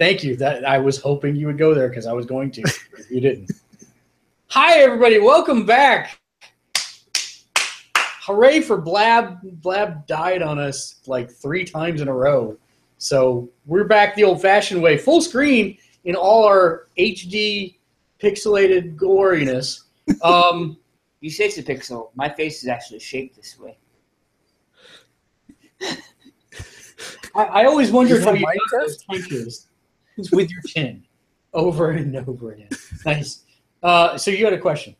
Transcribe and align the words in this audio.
Thank 0.00 0.24
you. 0.24 0.34
That 0.34 0.64
I 0.64 0.78
was 0.78 0.96
hoping 0.96 1.36
you 1.36 1.46
would 1.46 1.58
go 1.58 1.74
there 1.74 1.90
because 1.90 2.06
I 2.06 2.14
was 2.14 2.24
going 2.24 2.50
to. 2.52 2.62
you 3.10 3.20
didn't. 3.20 3.50
Hi, 4.46 4.78
everybody. 4.78 5.18
Welcome 5.18 5.66
back. 5.66 6.18
Hooray 8.22 8.62
for 8.62 8.78
Blab. 8.78 9.40
Blab 9.60 10.06
died 10.06 10.40
on 10.40 10.58
us 10.58 11.02
like 11.06 11.30
three 11.30 11.66
times 11.66 12.00
in 12.00 12.08
a 12.08 12.14
row. 12.14 12.56
So 12.96 13.50
we're 13.66 13.84
back 13.84 14.14
the 14.14 14.24
old 14.24 14.40
fashioned 14.40 14.82
way, 14.82 14.96
full 14.96 15.20
screen 15.20 15.76
in 16.04 16.16
all 16.16 16.46
our 16.46 16.86
HD 16.98 17.76
pixelated 18.22 18.96
gloriness. 18.96 19.84
Um, 20.22 20.78
You 21.22 21.28
say 21.28 21.44
it's 21.44 21.58
a 21.58 21.62
pixel. 21.62 22.08
My 22.14 22.30
face 22.30 22.62
is 22.62 22.68
actually 22.70 23.00
shaped 23.00 23.36
this 23.36 23.58
way. 23.58 23.76
I, 27.36 27.42
I 27.44 27.64
always 27.66 27.92
wondered 27.92 28.20
Is 28.20 28.24
how 28.24 28.32
you 28.32 28.46
got 28.46 28.80
those 28.80 29.04
punches 29.04 29.66
with 30.30 30.50
your 30.50 30.62
chin 30.62 31.04
over 31.52 31.90
and 31.90 32.16
over 32.16 32.52
again. 32.52 32.68
Nice. 33.06 33.44
Uh, 33.82 34.16
so 34.18 34.30
you 34.30 34.44
had 34.44 34.52
a 34.52 34.58
question. 34.58 34.94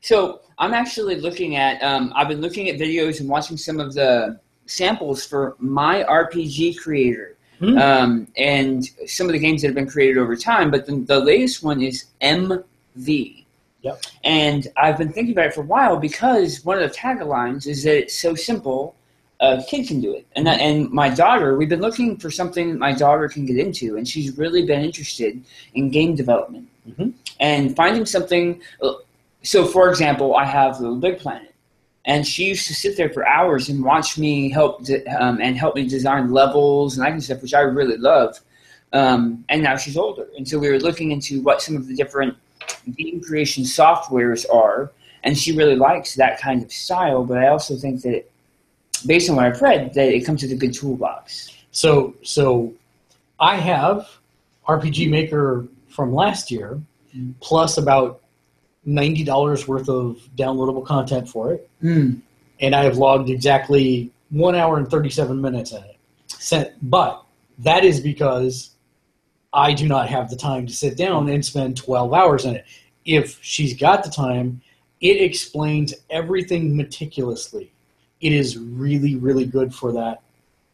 So 0.00 0.40
I'm 0.58 0.72
actually 0.72 1.16
looking 1.20 1.56
at. 1.56 1.82
Um, 1.82 2.12
I've 2.16 2.28
been 2.28 2.40
looking 2.40 2.68
at 2.68 2.78
videos 2.78 3.20
and 3.20 3.28
watching 3.28 3.56
some 3.56 3.78
of 3.78 3.94
the 3.94 4.40
samples 4.66 5.24
for 5.26 5.56
my 5.58 6.02
RPG 6.04 6.78
creator, 6.78 7.36
Hmm. 7.58 7.78
um, 7.78 8.28
and 8.36 8.84
some 9.06 9.26
of 9.26 9.32
the 9.32 9.38
games 9.38 9.62
that 9.62 9.68
have 9.68 9.74
been 9.74 9.88
created 9.88 10.18
over 10.18 10.36
time. 10.36 10.70
But 10.70 10.86
the, 10.86 10.96
the 10.96 11.20
latest 11.20 11.62
one 11.62 11.80
is 11.80 12.06
MV. 12.20 13.44
Yep. 13.82 14.02
And 14.24 14.66
I've 14.76 14.98
been 14.98 15.12
thinking 15.12 15.32
about 15.32 15.46
it 15.46 15.54
for 15.54 15.60
a 15.60 15.66
while 15.66 15.96
because 15.96 16.64
one 16.64 16.82
of 16.82 16.90
the 16.90 16.96
taglines 16.96 17.66
is 17.66 17.84
that 17.84 17.96
it's 17.96 18.20
so 18.20 18.34
simple, 18.34 18.95
a 19.40 19.62
kid 19.68 19.86
can 19.86 20.00
do 20.00 20.14
it. 20.14 20.26
And 20.34 20.46
that, 20.46 20.60
and 20.60 20.90
my 20.90 21.08
daughter, 21.08 21.56
we've 21.56 21.68
been 21.68 21.80
looking 21.80 22.16
for 22.16 22.30
something 22.30 22.78
my 22.78 22.92
daughter 22.92 23.28
can 23.28 23.44
get 23.44 23.58
into, 23.58 23.96
and 23.96 24.08
she's 24.08 24.36
really 24.38 24.64
been 24.64 24.82
interested 24.82 25.42
in 25.74 25.90
game 25.90 26.14
development 26.14 26.68
Mhm. 26.88 27.12
and 27.40 27.76
finding 27.76 28.06
something. 28.06 28.60
So, 29.42 29.66
for 29.66 29.88
example, 29.90 30.34
I 30.36 30.44
have 30.44 30.80
Little 30.80 30.96
Big 30.96 31.18
Planet, 31.18 31.52
and 32.06 32.26
she 32.26 32.44
used 32.44 32.66
to 32.68 32.74
sit 32.74 32.96
there 32.96 33.10
for 33.10 33.26
hours 33.28 33.68
and 33.68 33.84
watch 33.84 34.16
me 34.16 34.48
help 34.50 34.84
de- 34.84 35.04
um, 35.06 35.38
and 35.42 35.56
help 35.56 35.74
me 35.76 35.86
design 35.86 36.32
levels 36.32 36.96
and 36.96 37.04
that 37.04 37.10
kind 37.10 37.18
of 37.18 37.24
stuff, 37.24 37.42
which 37.42 37.54
I 37.54 37.60
really 37.60 37.98
love. 37.98 38.40
Um, 38.92 39.44
and 39.48 39.62
now 39.62 39.76
she's 39.76 39.96
older, 39.96 40.28
and 40.36 40.48
so 40.48 40.58
we 40.58 40.70
were 40.70 40.78
looking 40.78 41.12
into 41.12 41.42
what 41.42 41.60
some 41.60 41.76
of 41.76 41.86
the 41.88 41.94
different 41.94 42.34
game 42.96 43.20
creation 43.20 43.64
softwares 43.64 44.46
are, 44.50 44.92
and 45.24 45.36
she 45.36 45.52
really 45.54 45.76
likes 45.76 46.14
that 46.14 46.40
kind 46.40 46.62
of 46.62 46.72
style. 46.72 47.22
But 47.24 47.38
I 47.38 47.48
also 47.48 47.76
think 47.76 48.00
that, 48.02 48.30
based 49.04 49.28
on 49.30 49.36
what 49.36 49.44
I've 49.46 49.60
read, 49.60 49.94
that 49.94 50.08
it 50.08 50.24
comes 50.24 50.42
with 50.42 50.52
a 50.52 50.56
good 50.56 50.72
toolbox. 50.74 51.50
So 51.72 52.14
so 52.22 52.72
I 53.38 53.56
have 53.56 54.08
RPG 54.66 55.08
Maker 55.10 55.66
from 55.88 56.12
last 56.14 56.50
year, 56.50 56.80
Mm. 57.16 57.34
plus 57.40 57.78
about 57.78 58.20
ninety 58.84 59.24
dollars 59.24 59.66
worth 59.66 59.88
of 59.88 60.18
downloadable 60.36 60.84
content 60.84 61.28
for 61.28 61.52
it, 61.54 61.68
Mm. 61.82 62.20
and 62.60 62.74
I 62.74 62.84
have 62.84 62.98
logged 62.98 63.30
exactly 63.30 64.10
one 64.30 64.54
hour 64.54 64.76
and 64.76 64.88
thirty-seven 64.90 65.40
minutes 65.40 65.72
in 65.72 65.82
it. 65.84 66.74
But 66.82 67.22
that 67.60 67.84
is 67.84 68.00
because 68.00 68.70
I 69.52 69.72
do 69.72 69.88
not 69.88 70.08
have 70.08 70.28
the 70.28 70.36
time 70.36 70.66
to 70.66 70.72
sit 70.74 70.96
down 70.96 71.28
and 71.28 71.44
spend 71.44 71.76
twelve 71.76 72.12
hours 72.12 72.44
in 72.44 72.56
it. 72.56 72.64
If 73.04 73.38
she's 73.42 73.74
got 73.74 74.02
the 74.04 74.10
time, 74.10 74.60
it 75.00 75.20
explains 75.22 75.94
everything 76.10 76.76
meticulously. 76.76 77.70
It 78.20 78.32
is 78.32 78.56
really, 78.58 79.16
really 79.16 79.44
good 79.44 79.74
for 79.74 79.92
that 79.92 80.22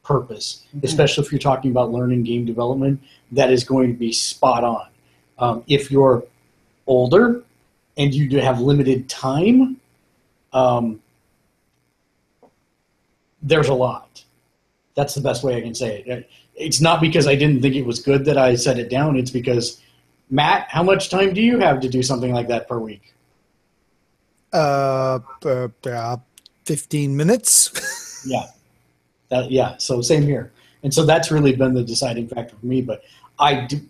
purpose, 0.05 0.65
Mhm. 0.75 0.85
especially 0.85 1.25
if 1.25 1.33
you're 1.33 1.39
talking 1.39 1.71
about 1.71 1.93
learning 1.93 2.25
game 2.25 2.45
development. 2.45 3.01
That 3.31 3.53
is 3.53 3.65
going 3.65 3.93
to 3.93 3.99
be 3.99 4.13
spot 4.13 4.65
on. 4.65 4.87
Um, 5.39 5.65
if 5.67 5.91
you're 5.91 6.25
older 6.87 7.43
and 7.97 8.15
you 8.15 8.41
have 8.41 8.61
limited 8.61 9.09
time, 9.09 9.77
um, 10.53 11.01
there's 13.43 13.69
a 13.69 13.75
lot. 13.75 14.25
That's 14.95 15.15
the 15.15 15.21
best 15.21 15.43
way 15.43 15.57
I 15.57 15.61
can 15.61 15.75
say 15.75 16.05
it. 16.07 16.29
It's 16.55 16.81
not 16.81 17.01
because 17.01 17.27
I 17.27 17.35
didn't 17.35 17.63
think 17.63 17.75
it 17.75 17.87
was 17.87 18.01
good 18.01 18.25
that 18.27 18.37
I 18.39 18.55
set 18.55 18.79
it 18.79 18.91
down. 18.91 19.17
It's 19.17 19.31
because, 19.31 19.81
Matt, 20.31 20.67
how 20.69 20.83
much 20.83 21.09
time 21.09 21.33
do 21.33 21.41
you 21.41 21.59
have 21.59 21.81
to 21.81 21.89
do 21.89 22.03
something 22.03 22.33
like 22.33 22.49
that 22.49 22.69
per 22.69 22.79
week? 22.79 23.15
Uh, 24.53 25.21
uh, 25.45 25.69
uh, 25.87 26.17
15 26.65 27.17
minutes. 27.17 28.23
Yeah. 28.25 28.47
That, 29.31 29.51
yeah. 29.51 29.77
So 29.79 30.01
same 30.01 30.23
here. 30.23 30.53
And 30.83 30.93
so 30.93 31.05
that's 31.05 31.31
really 31.31 31.57
been 31.57 31.75
the 31.75 31.83
deciding 31.83 32.29
factor 32.29 32.55
for 32.55 32.67
me. 32.67 32.83
But 32.83 33.03
I 33.39 33.67
do, 33.67 33.81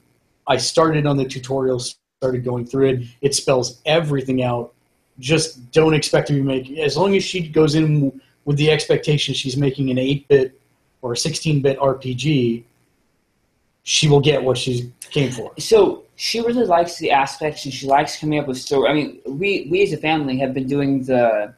I 0.47 0.57
started 0.57 1.07
on 1.07 1.17
the 1.17 1.25
tutorials, 1.25 1.97
started 2.21 2.45
going 2.45 2.67
through 2.67 2.89
it. 2.89 3.03
It 3.21 3.35
spells 3.35 3.81
everything 3.85 4.43
out. 4.43 4.73
Just 5.19 5.71
don't 5.73 5.95
expect 5.95 6.29
to 6.29 6.33
be 6.33 6.43
making, 6.43 6.79
as 6.79 6.97
long 6.97 7.15
as 7.15 7.23
she 7.23 7.47
goes 7.47 7.75
in 7.75 8.21
with 8.45 8.57
the 8.57 8.71
expectation 8.71 9.35
she's 9.35 9.57
making 9.57 9.91
an 9.91 9.99
8 9.99 10.29
bit 10.29 10.61
or 11.03 11.13
a 11.13 11.17
16 11.17 11.61
bit 11.61 11.79
RPG, 11.79 12.65
she 13.83 14.09
will 14.09 14.21
get 14.21 14.43
what 14.43 14.57
she 14.57 14.93
came 15.11 15.31
for. 15.31 15.53
So 15.59 16.05
she 16.17 16.41
really 16.41 16.65
likes 16.65 16.99
the 16.99 17.11
aspects, 17.11 17.65
and 17.65 17.75
she 17.75 17.87
likes 17.87 18.17
coming 18.17 18.39
up 18.39 18.47
with 18.47 18.59
story. 18.59 18.89
I 18.89 18.95
mean, 18.95 19.21
we 19.27 19.67
we 19.71 19.83
as 19.83 19.93
a 19.93 19.97
family 19.97 20.39
have 20.39 20.55
been 20.55 20.69
doing 20.69 21.03
the 21.05 21.53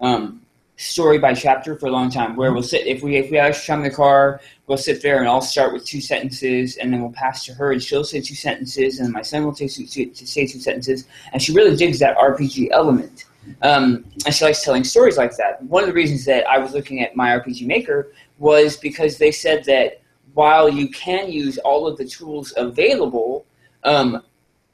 um, 0.00 0.40
story 0.78 1.18
by 1.18 1.34
chapter 1.34 1.76
for 1.76 1.86
a 1.86 1.90
long 1.90 2.08
time. 2.10 2.36
Where 2.36 2.52
we'll 2.52 2.62
sit 2.62 2.86
if 2.86 3.02
we 3.02 3.16
if 3.16 3.30
we 3.30 3.36
have 3.36 3.50
extra 3.50 3.74
time 3.74 3.84
in 3.84 3.90
the 3.90 3.94
car, 3.94 4.40
we'll 4.66 4.78
sit 4.78 5.02
there 5.02 5.18
and 5.18 5.28
I'll 5.28 5.40
start 5.40 5.72
with 5.72 5.84
two 5.84 6.00
sentences, 6.00 6.76
and 6.76 6.92
then 6.92 7.02
we'll 7.02 7.12
pass 7.12 7.44
to 7.46 7.54
her, 7.54 7.72
and 7.72 7.82
she'll 7.82 8.04
say 8.04 8.20
two 8.20 8.34
sentences, 8.34 9.00
and 9.00 9.12
my 9.12 9.22
son 9.22 9.44
will 9.44 9.52
take 9.52 9.72
two, 9.72 9.86
two, 9.86 10.14
say 10.14 10.46
two 10.46 10.60
sentences, 10.60 11.04
and 11.32 11.42
she 11.42 11.52
really 11.52 11.76
digs 11.76 11.98
that 11.98 12.16
RPG 12.16 12.68
element. 12.70 13.26
Um, 13.62 14.04
and 14.24 14.34
she 14.34 14.44
likes 14.44 14.62
telling 14.62 14.84
stories 14.84 15.16
like 15.16 15.36
that. 15.36 15.62
One 15.64 15.82
of 15.82 15.88
the 15.88 15.94
reasons 15.94 16.24
that 16.26 16.48
I 16.48 16.58
was 16.58 16.72
looking 16.72 17.02
at 17.02 17.16
my 17.16 17.30
RPG 17.30 17.66
Maker 17.66 18.12
was 18.38 18.76
because 18.76 19.18
they 19.18 19.32
said 19.32 19.64
that 19.64 20.02
while 20.34 20.68
you 20.68 20.88
can 20.90 21.30
use 21.30 21.58
all 21.58 21.86
of 21.86 21.96
the 21.96 22.04
tools 22.04 22.52
available, 22.56 23.46
um, 23.84 24.22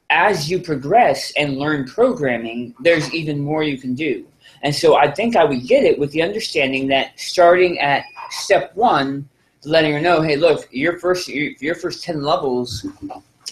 as 0.09 0.51
you 0.51 0.59
progress 0.59 1.31
and 1.37 1.57
learn 1.57 1.85
programming, 1.85 2.75
there's 2.81 3.11
even 3.13 3.39
more 3.39 3.63
you 3.63 3.77
can 3.77 3.95
do. 3.95 4.25
And 4.65 4.73
so 4.73 4.95
I 4.95 5.11
think 5.11 5.35
I 5.35 5.45
would 5.45 5.67
get 5.67 5.83
it 5.83 5.99
with 5.99 6.11
the 6.11 6.23
understanding 6.23 6.87
that 6.87 7.19
starting 7.19 7.79
at 7.79 8.03
step 8.31 8.75
one, 8.75 9.29
letting 9.63 9.93
her 9.93 10.01
know, 10.01 10.21
hey, 10.21 10.37
look, 10.37 10.67
your 10.71 10.97
first 10.97 11.27
your, 11.29 11.51
your 11.59 11.75
first 11.75 12.03
ten 12.03 12.23
levels 12.23 12.83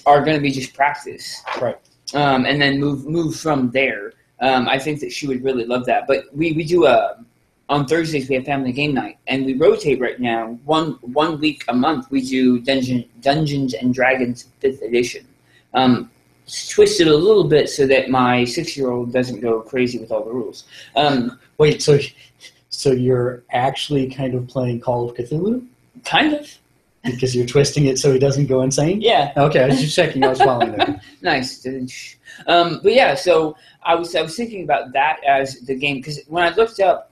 are 0.08 0.22
going 0.26 0.36
to 0.36 0.42
be 0.42 0.50
just 0.50 0.74
practice, 0.74 1.44
Right. 1.62 1.78
um, 2.16 2.48
and 2.48 2.60
then 2.60 2.80
move 2.80 3.06
move 3.06 3.36
from 3.36 3.70
there. 3.70 4.14
Um, 4.42 4.68
I 4.68 4.80
think 4.80 5.00
that 5.02 5.12
she 5.12 5.28
would 5.28 5.44
really 5.44 5.66
love 5.66 5.86
that. 5.86 6.08
But 6.08 6.26
we, 6.36 6.52
we 6.54 6.64
do 6.66 6.88
a 6.88 7.24
on 7.70 7.86
Thursdays 7.86 8.28
we 8.28 8.34
have 8.36 8.46
family 8.46 8.72
game 8.72 8.96
night, 8.96 9.20
and 9.28 9.46
we 9.46 9.54
rotate 9.54 10.00
right 10.02 10.20
now. 10.20 10.58
One 10.66 10.94
one 11.02 11.40
week 11.40 11.64
a 11.68 11.76
month 11.76 12.10
we 12.10 12.22
do 12.28 12.60
Dungeon 12.60 13.06
Dungeons 13.22 13.76
and 13.76 13.94
Dragons 13.94 14.50
Fifth 14.62 14.82
Edition. 14.82 15.28
Um, 15.76 16.10
it's 16.46 16.68
twisted 16.68 17.08
a 17.08 17.16
little 17.16 17.46
bit 17.46 17.70
so 17.70 17.88
that 17.88 18.10
my 18.10 18.44
six 18.44 18.76
year 18.76 18.92
old 18.92 19.14
doesn't 19.14 19.40
go 19.40 19.62
crazy 19.62 19.98
with 20.00 20.12
all 20.12 20.24
the 20.24 20.32
rules. 20.32 20.66
Um, 20.96 21.40
Wait, 21.58 21.82
so 21.82 22.00
so 22.70 22.92
you're 22.92 23.44
actually 23.52 24.10
kind 24.10 24.34
of 24.36 24.48
playing 24.48 24.82
Call 24.82 25.10
of 25.10 25.16
Cthulhu 25.16 25.66
kind 26.04 26.34
of, 26.34 26.50
because 27.04 27.36
you're 27.36 27.46
twisting 27.46 27.86
it 27.86 28.00
so 28.00 28.12
he 28.12 28.20
doesn't 28.20 28.48
go 28.48 28.62
insane? 28.62 29.02
yeah. 29.02 29.32
Okay, 29.38 29.64
I 29.64 29.68
was 29.68 29.80
just 29.80 29.96
checking. 29.96 30.24
I 30.24 30.30
was 30.30 30.40
following 30.40 30.72
there. 30.72 31.02
nice. 31.22 31.66
Um, 32.48 32.80
but 32.84 32.94
yeah, 32.94 33.16
so 33.16 33.56
I 33.84 33.96
was 33.96 34.16
I 34.16 34.22
was 34.22 34.36
thinking 34.36 34.64
about 34.64 34.94
that 34.94 35.24
as 35.24 35.60
the 35.62 35.76
game 35.76 35.98
because 35.98 36.20
when 36.28 36.44
I 36.44 36.54
looked 36.56 36.80
up 36.80 37.12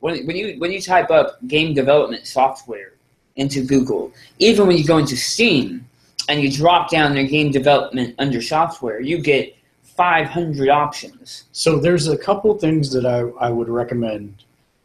when 0.00 0.26
when 0.26 0.36
you 0.36 0.58
when 0.58 0.72
you 0.72 0.80
type 0.80 1.10
up 1.10 1.38
game 1.46 1.74
development 1.74 2.26
software 2.26 2.92
into 3.36 3.64
Google, 3.64 4.12
even 4.38 4.66
when 4.66 4.76
you 4.76 4.84
go 4.84 4.98
into 4.98 5.16
Steam 5.16 5.86
and 6.30 6.40
you 6.40 6.50
drop 6.50 6.90
down 6.90 7.12
their 7.12 7.26
game 7.26 7.50
development 7.50 8.14
under 8.18 8.40
software, 8.40 9.00
you 9.00 9.18
get 9.18 9.56
500 9.82 10.68
options. 10.68 11.44
So 11.52 11.78
there's 11.78 12.06
a 12.06 12.16
couple 12.16 12.56
things 12.56 12.92
that 12.92 13.04
I, 13.04 13.20
I 13.44 13.50
would 13.50 13.68
recommend 13.68 14.44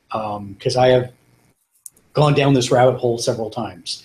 because 0.09 0.75
I 0.75 0.87
have 0.87 1.11
gone 2.13 2.33
down 2.33 2.53
this 2.53 2.71
rabbit 2.71 2.97
hole 2.97 3.17
several 3.17 3.49
times. 3.49 4.03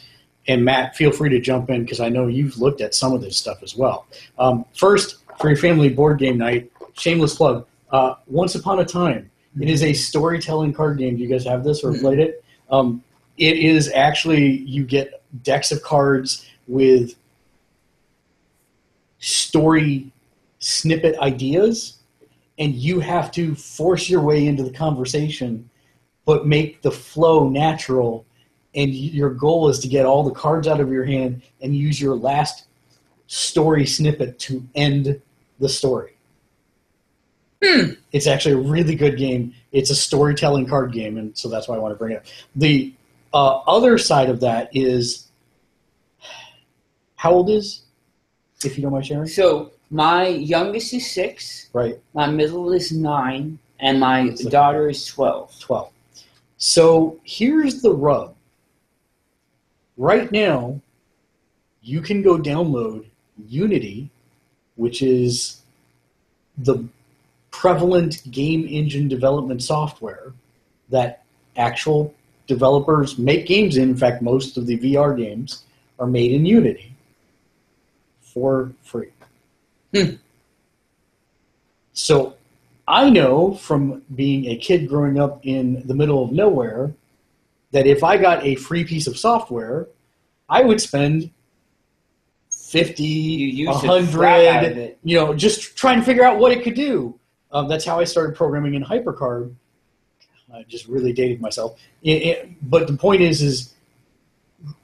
And 0.49 0.65
Matt, 0.65 0.97
feel 0.97 1.13
free 1.13 1.31
to 1.31 1.41
jump 1.41 1.71
in 1.71 1.83
because 1.83 2.01
I 2.01 2.09
know 2.09 2.27
you've 2.27 2.59
looked 2.59 2.81
at 2.81 2.95
some 2.95 3.13
of 3.13 3.21
this 3.21 3.37
stuff 3.37 3.63
as 3.63 3.75
well. 3.75 4.07
Um, 4.39 4.65
first, 4.75 5.19
for 5.39 5.49
your 5.49 5.57
family 5.57 5.89
board 5.89 6.19
game 6.19 6.37
night, 6.37 6.71
shameless 6.95 7.35
plug. 7.37 7.67
Uh, 7.91 8.15
Once 8.27 8.55
Upon 8.55 8.81
a 8.81 8.85
Time. 8.85 9.31
It 9.61 9.69
is 9.69 9.83
a 9.83 9.93
storytelling 9.93 10.73
card 10.73 10.99
game. 10.99 11.17
Do 11.17 11.23
you 11.23 11.29
guys 11.29 11.45
have 11.45 11.65
this 11.65 11.83
or 11.83 11.93
played 11.99 12.21
it? 12.21 12.45
Um, 12.71 13.03
it 13.37 13.57
is 13.57 13.91
actually 13.93 14.59
you 14.59 14.85
get 14.85 15.23
decks 15.43 15.73
of 15.73 15.83
cards 15.83 16.47
with 16.69 17.15
story 19.21 20.13
snippet 20.59 21.19
ideas, 21.21 21.99
and 22.59 22.75
you 22.75 23.01
have 23.01 23.31
to 23.33 23.55
force 23.55 24.11
your 24.11 24.21
way 24.21 24.47
into 24.47 24.63
the 24.63 24.73
conversation, 24.73 25.71
but 26.27 26.47
make 26.47 26.83
the 26.83 26.91
flow 26.91 27.49
natural 27.49 28.27
and 28.75 28.95
your 28.95 29.31
goal 29.31 29.69
is 29.69 29.79
to 29.81 29.89
get 29.89 30.07
all 30.07 30.23
the 30.23 30.31
cards 30.31 30.69
out 30.69 30.81
of 30.81 30.91
your 30.91 31.05
hand 31.05 31.43
and 31.61 31.75
use 31.75 32.01
your 32.01 32.15
last 32.15 32.67
story 33.27 33.87
snippet 33.87 34.39
to 34.39 34.67
end 34.75 35.21
the 35.59 35.69
story. 35.69 36.17
Hmm. 37.63 37.93
It's 38.13 38.27
actually 38.27 38.55
a 38.55 38.69
really 38.69 38.95
good 38.95 39.19
game. 39.19 39.55
It's 39.73 39.91
a 39.91 39.95
storytelling 39.95 40.67
card 40.67 40.93
game, 40.93 41.19
and 41.19 41.37
so 41.37 41.49
that's 41.49 41.69
why 41.69 41.77
I 41.77 41.79
want 41.79 41.93
to 41.93 41.99
bring 41.99 42.13
it 42.13 42.19
up. 42.19 42.25
The 42.57 42.95
uh, 43.35 43.59
other 43.59 43.99
side 43.99 44.31
of 44.31 44.41
that 44.41 44.71
is 44.73 45.29
how 47.17 47.33
old 47.33 47.51
is, 47.51 47.83
if 48.65 48.77
you 48.77 48.83
don't 48.83 48.93
mind 48.93 49.07
sharing? 49.07 49.27
So 49.27 49.73
my 49.91 50.27
youngest 50.29 50.95
is 50.95 51.11
six, 51.11 51.69
Right. 51.73 51.99
my 52.15 52.27
middle 52.27 52.73
is 52.73 52.93
nine, 52.93 53.59
and 53.81 53.99
my 54.01 54.29
daughter 54.51 54.89
is 54.89 55.05
twelve. 55.07 55.59
12. 55.61 55.91
So 56.59 57.19
here's 57.25 57.81
the 57.83 57.95
rub. 57.95 58.35
Right 59.97 60.31
now, 60.31 60.81
you 61.83 62.01
can 62.01 62.23
go 62.23 62.39
download 62.39 63.07
Unity, 63.49 64.11
which 64.77 65.03
is 65.03 65.63
the 66.59 66.85
prevalent 67.51 68.31
game 68.31 68.67
engine 68.69 69.09
development 69.09 69.63
software 69.63 70.33
that 70.91 71.23
actual 71.57 72.15
developers 72.47 73.19
make 73.19 73.47
games 73.47 73.77
in. 73.77 73.91
In 73.91 73.97
fact, 73.97 74.23
most 74.23 74.57
of 74.57 74.67
the 74.67 74.79
VR 74.79 75.17
games 75.17 75.65
are 75.99 76.07
made 76.07 76.33
in 76.33 76.45
Unity 76.45 76.95
for 78.33 78.73
free. 78.83 79.09
Hmm. 79.95 80.15
So 81.93 82.35
I 82.87 83.11
know 83.11 83.55
from 83.55 84.03
being 84.15 84.47
a 84.47 84.57
kid 84.57 84.89
growing 84.89 85.19
up 85.19 85.41
in 85.45 85.87
the 85.87 85.95
middle 85.95 86.23
of 86.25 86.33
nowhere 86.33 86.93
that 87.73 87.87
if 87.87 88.03
I 88.03 88.17
got 88.17 88.45
a 88.45 88.55
free 88.57 88.85
piece 88.85 89.07
of 89.07 89.19
software, 89.19 89.87
I 90.49 90.63
would 90.63 90.81
spend 90.81 91.31
50, 92.51 93.03
You 93.05 93.71
a 93.71 93.75
the 93.75 93.79
crap 94.19 94.39
out 94.57 94.65
of 94.65 94.71
100, 94.73 94.97
you 95.05 95.17
know, 95.19 95.35
just 95.35 95.77
trying 95.77 95.99
to 95.99 96.05
figure 96.05 96.25
out 96.25 96.39
what 96.39 96.53
it 96.53 96.63
could 96.63 96.75
do. 96.75 97.19
Um, 97.53 97.69
that's 97.69 97.85
how 97.85 97.99
I 97.99 98.05
started 98.05 98.37
programming 98.37 98.75
in 98.75 98.85
HyperCard. 98.85 99.53
I 100.53 100.65
just 100.65 100.87
really 100.87 101.13
dated 101.13 101.41
myself. 101.41 101.79
It- 102.03 102.23
it- 102.23 102.49
but 102.71 102.87
the 102.87 102.93
point 102.93 103.23
is, 103.23 103.43
is 103.43 103.75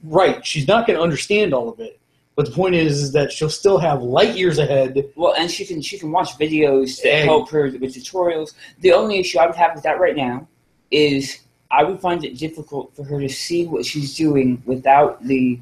right. 0.03 0.45
She's 0.45 0.67
not 0.67 0.87
going 0.87 0.97
to 0.97 1.03
understand 1.03 1.53
all 1.53 1.69
of 1.69 1.79
it. 1.79 1.99
But 2.37 2.45
the 2.45 2.51
point 2.51 2.75
is, 2.75 3.01
is 3.01 3.11
that 3.13 3.31
she'll 3.31 3.49
still 3.49 3.79
have 3.79 4.03
light 4.03 4.35
years 4.37 4.59
ahead. 4.59 5.09
Well, 5.15 5.33
and 5.37 5.49
she 5.49 5.65
can 5.65 5.81
she 5.81 5.97
can 5.97 6.11
watch 6.11 6.37
videos 6.37 7.01
that 7.01 7.11
Egg. 7.13 7.25
help 7.25 7.49
her 7.49 7.63
with 7.63 7.95
tutorials. 7.95 8.53
The 8.81 8.93
only 8.93 9.17
issue 9.17 9.39
I 9.39 9.47
would 9.47 9.55
have 9.55 9.73
with 9.73 9.83
that 9.83 9.99
right 9.99 10.15
now 10.15 10.47
is 10.91 11.39
I 11.71 11.83
would 11.83 11.99
find 11.99 12.23
it 12.23 12.37
difficult 12.37 12.95
for 12.95 13.03
her 13.05 13.19
to 13.19 13.27
see 13.27 13.65
what 13.65 13.85
she's 13.87 14.15
doing 14.15 14.61
without 14.67 15.21
the 15.25 15.59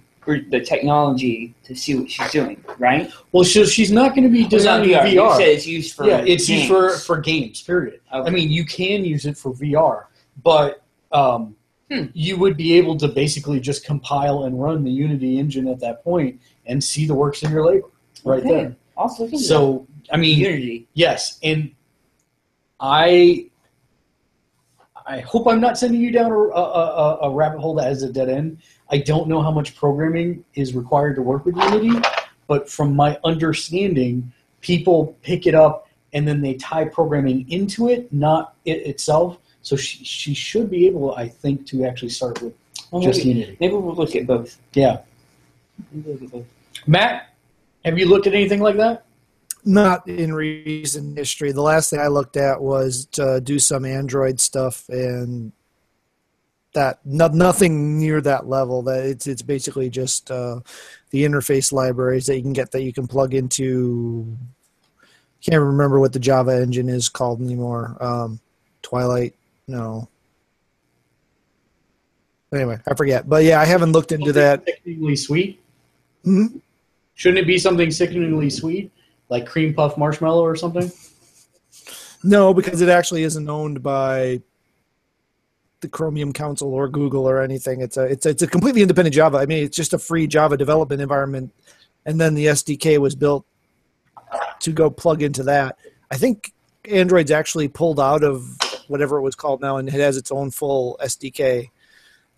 the 0.49 0.59
technology 0.59 1.53
to 1.63 1.75
see 1.75 1.95
what 1.95 2.09
she's 2.11 2.29
doing. 2.31 2.61
Right? 2.77 3.09
Well, 3.31 3.43
she, 3.45 3.63
she's 3.67 3.91
not 3.91 4.09
going 4.15 4.23
to 4.23 4.29
be 4.29 4.41
Well, 4.41 4.49
designing 4.49 4.89
VR. 4.89 5.11
You 5.13 5.21
VR. 5.21 5.37
said 5.37 5.47
it's 5.47 5.67
used 5.67 5.95
for 5.95 6.05
yeah, 6.07 6.25
it's 6.27 6.49
used 6.49 6.67
for 6.67 6.89
games. 6.89 7.05
for 7.05 7.17
games. 7.19 7.61
Period. 7.61 8.01
Okay. 8.13 8.27
I 8.27 8.31
mean, 8.31 8.49
you 8.51 8.65
can 8.65 9.05
use 9.05 9.25
it 9.25 9.37
for 9.37 9.53
VR, 9.53 10.05
but 10.43 10.83
um, 11.13 11.55
Hmm. 11.91 12.05
you 12.15 12.35
would 12.37 12.57
be 12.57 12.73
able 12.73 12.97
to 12.97 13.07
basically 13.07 13.59
just 13.59 13.85
compile 13.85 14.45
and 14.45 14.59
run 14.59 14.83
the 14.83 14.89
Unity 14.89 15.37
engine 15.37 15.67
at 15.67 15.79
that 15.81 16.03
point 16.03 16.41
and 16.65 16.83
see 16.83 17.05
the 17.05 17.13
works 17.15 17.43
of 17.43 17.51
your 17.51 17.65
labor 17.65 17.87
right 18.23 18.39
Okay. 18.39 18.49
there. 18.49 18.75
Into 19.19 19.37
So, 19.39 19.85
I 20.11 20.17
mean, 20.17 20.39
Unity. 20.39 20.87
yes, 20.93 21.39
and 21.43 21.71
I. 22.79 23.49
I 25.07 25.19
hope 25.19 25.47
I'm 25.47 25.61
not 25.61 25.77
sending 25.77 26.01
you 26.01 26.09
down 26.09 26.31
a, 26.31 26.35
a, 26.35 26.49
a, 26.49 27.17
a 27.23 27.29
rabbit 27.31 27.59
hole 27.59 27.75
that 27.75 27.83
has 27.85 28.01
a 28.01 28.11
dead 28.11 28.27
end. 28.27 28.57
I 28.89 28.97
don't 28.97 29.27
know 29.27 29.39
how 29.39 29.51
much 29.51 29.75
programming 29.75 30.43
is 30.55 30.73
required 30.73 31.15
to 31.17 31.21
work 31.21 31.45
with 31.45 31.55
Unity, 31.57 32.01
but 32.47 32.67
from 32.67 32.95
my 32.95 33.19
understanding, 33.23 34.31
people 34.61 35.15
pick 35.21 35.45
it 35.45 35.53
up 35.53 35.87
and 36.13 36.27
then 36.27 36.41
they 36.41 36.55
tie 36.55 36.85
programming 36.85 37.47
into 37.51 37.87
it, 37.89 38.11
not 38.11 38.55
it 38.65 38.77
itself. 38.87 39.37
So 39.61 39.75
she, 39.75 40.03
she 40.03 40.33
should 40.33 40.71
be 40.71 40.87
able, 40.87 41.13
I 41.13 41.27
think, 41.27 41.67
to 41.67 41.85
actually 41.85 42.09
start 42.09 42.41
with 42.41 42.55
Well, 42.89 43.03
just 43.03 43.19
maybe, 43.19 43.29
Unity. 43.41 43.57
maybe 43.59 43.73
we'll 43.75 43.93
look 43.93 44.15
at 44.15 44.25
both. 44.25 44.57
Yeah. 44.73 45.01
Maybe 45.91 46.03
we'll 46.03 46.13
look 46.15 46.23
at 46.23 46.31
both. 46.31 46.45
Matt, 46.87 47.33
have 47.83 47.97
you 47.97 48.07
looked 48.07 48.27
at 48.27 48.33
anything 48.33 48.59
like 48.61 48.77
that? 48.77 49.05
Not 49.63 50.07
in 50.07 50.33
recent 50.33 51.17
history. 51.17 51.51
The 51.51 51.61
last 51.61 51.89
thing 51.89 51.99
I 51.99 52.07
looked 52.07 52.37
at 52.37 52.61
was 52.61 53.05
to 53.13 53.41
do 53.41 53.57
some 53.57 53.83
Android 53.83 54.39
stuff, 54.39 54.87
and 54.89 55.51
that 56.73 56.99
no, 57.03 57.27
nothing 57.27 57.99
near 57.99 58.21
that 58.21 58.47
level. 58.47 58.83
That 58.83 59.05
it's 59.05 59.25
it's 59.25 59.41
basically 59.41 59.89
just 59.89 60.29
uh, 60.29 60.59
the 61.09 61.23
interface 61.23 61.71
libraries 61.71 62.27
that 62.27 62.35
you 62.35 62.43
can 62.43 62.53
get 62.53 62.71
that 62.71 62.83
you 62.83 62.93
can 62.93 63.07
plug 63.07 63.33
into. 63.33 64.37
Can't 65.41 65.63
remember 65.63 65.99
what 65.99 66.13
the 66.13 66.19
Java 66.19 66.61
engine 66.61 66.89
is 66.89 67.09
called 67.09 67.41
anymore. 67.41 67.97
Um, 67.99 68.39
Twilight, 68.83 69.33
no. 69.67 70.07
Anyway, 72.53 72.79
I 72.87 72.93
forget. 72.93 73.27
But 73.27 73.43
yeah, 73.43 73.59
I 73.59 73.65
haven't 73.65 73.91
looked 73.91 74.11
into 74.11 74.31
that. 74.33 74.63
Sweet. 75.15 75.59
Mhm. 76.23 76.61
Shouldn't 77.15 77.39
it 77.39 77.47
be 77.47 77.57
something 77.57 77.91
sickeningly 77.91 78.49
sweet, 78.49 78.91
like 79.29 79.47
cream 79.47 79.73
puff 79.73 79.97
marshmallow 79.97 80.43
or 80.43 80.55
something? 80.55 80.91
No, 82.23 82.53
because 82.53 82.81
it 82.81 82.89
actually 82.89 83.23
isn't 83.23 83.49
owned 83.49 83.81
by 83.81 84.41
the 85.81 85.87
Chromium 85.87 86.33
Council 86.33 86.73
or 86.73 86.89
Google 86.89 87.27
or 87.27 87.41
anything. 87.41 87.81
It's 87.81 87.97
a 87.97 88.03
it's 88.03 88.25
a, 88.25 88.29
it's 88.29 88.41
a 88.41 88.47
completely 88.47 88.81
independent 88.81 89.13
Java. 89.13 89.37
I 89.37 89.45
mean, 89.45 89.63
it's 89.63 89.77
just 89.77 89.93
a 89.93 89.99
free 89.99 90.25
Java 90.25 90.57
development 90.57 91.01
environment, 91.01 91.53
and 92.05 92.19
then 92.19 92.33
the 92.33 92.47
SDK 92.47 92.97
was 92.97 93.15
built 93.15 93.45
to 94.61 94.71
go 94.71 94.89
plug 94.89 95.21
into 95.21 95.43
that. 95.43 95.77
I 96.11 96.17
think 96.17 96.51
Android's 96.89 97.31
actually 97.31 97.67
pulled 97.67 97.99
out 97.99 98.23
of 98.23 98.57
whatever 98.87 99.17
it 99.17 99.21
was 99.21 99.35
called 99.35 99.61
now, 99.61 99.77
and 99.77 99.87
it 99.87 99.93
has 99.93 100.17
its 100.17 100.31
own 100.31 100.49
full 100.49 100.97
SDK 101.03 101.69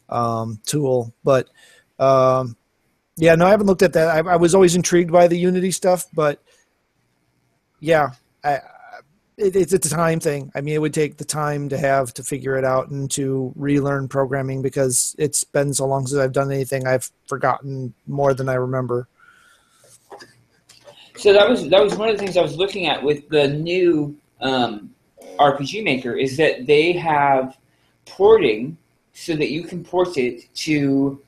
um, 0.10 0.60
tool. 0.66 1.14
But 1.24 1.48
um, 2.00 2.57
yeah, 3.18 3.36
no, 3.36 3.48
I 3.48 3.50
haven't 3.50 3.68
looked 3.68 3.82
at 3.82 3.94
that. 3.94 4.10
I, 4.10 4.32
I 4.32 4.36
was 4.36 4.54
always 4.54 4.76
intrigued 4.76 5.12
by 5.12 5.28
the 5.28 5.38
Unity 5.38 5.72
stuff, 5.72 6.06
but 6.14 6.42
yeah, 7.80 8.12
I, 8.44 8.60
it, 9.38 9.56
it's 9.56 9.74
a 9.74 9.80
time 9.80 10.20
thing. 10.20 10.52
I 10.56 10.62
mean, 10.62 10.76
it 10.76 10.82
would 10.82 10.94
take 10.94 11.18
the 11.18 11.26
time 11.26 11.70
to 11.70 11.78
have 11.78 12.14
to 12.16 12.24
figure 12.24 12.58
it 12.58 12.64
out 12.64 12.90
and 12.90 13.10
to 13.12 13.52
relearn 13.56 14.08
programming 14.08 14.62
because 14.62 15.16
it's 15.18 15.44
been 15.44 15.74
so 15.74 15.86
long 15.86 16.06
since 16.06 16.20
I've 16.20 16.32
done 16.32 16.52
anything. 16.52 16.88
I've 16.88 17.10
forgotten 17.28 17.94
more 18.08 18.34
than 18.34 18.50
I 18.50 18.54
remember. 18.54 19.08
So 21.16 21.34
that 21.34 21.50
was 21.50 21.68
that 21.70 21.82
was 21.82 21.96
one 21.96 22.10
of 22.10 22.18
the 22.18 22.24
things 22.24 22.38
I 22.38 22.44
was 22.44 22.58
looking 22.58 22.86
at 22.86 23.02
with 23.02 23.28
the 23.30 23.48
new 23.48 24.16
um, 24.40 24.94
RPG 25.40 25.84
Maker 25.84 26.14
is 26.14 26.38
that 26.38 26.68
they 26.68 26.92
have 26.94 27.58
porting 28.06 28.78
so 29.14 29.36
that 29.36 29.50
you 29.50 29.64
can 29.64 29.84
port 29.84 30.18
it 30.18 30.54
to 30.54 31.20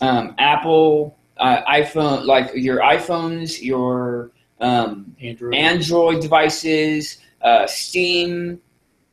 um, 0.00 0.34
Apple 0.38 1.15
uh, 1.38 1.62
iPhone, 1.70 2.24
like 2.24 2.50
your 2.54 2.78
iPhones, 2.80 3.62
your 3.62 4.30
um, 4.60 5.14
Android. 5.20 5.54
Android 5.54 6.22
devices, 6.22 7.18
uh, 7.42 7.66
Steam, 7.66 8.60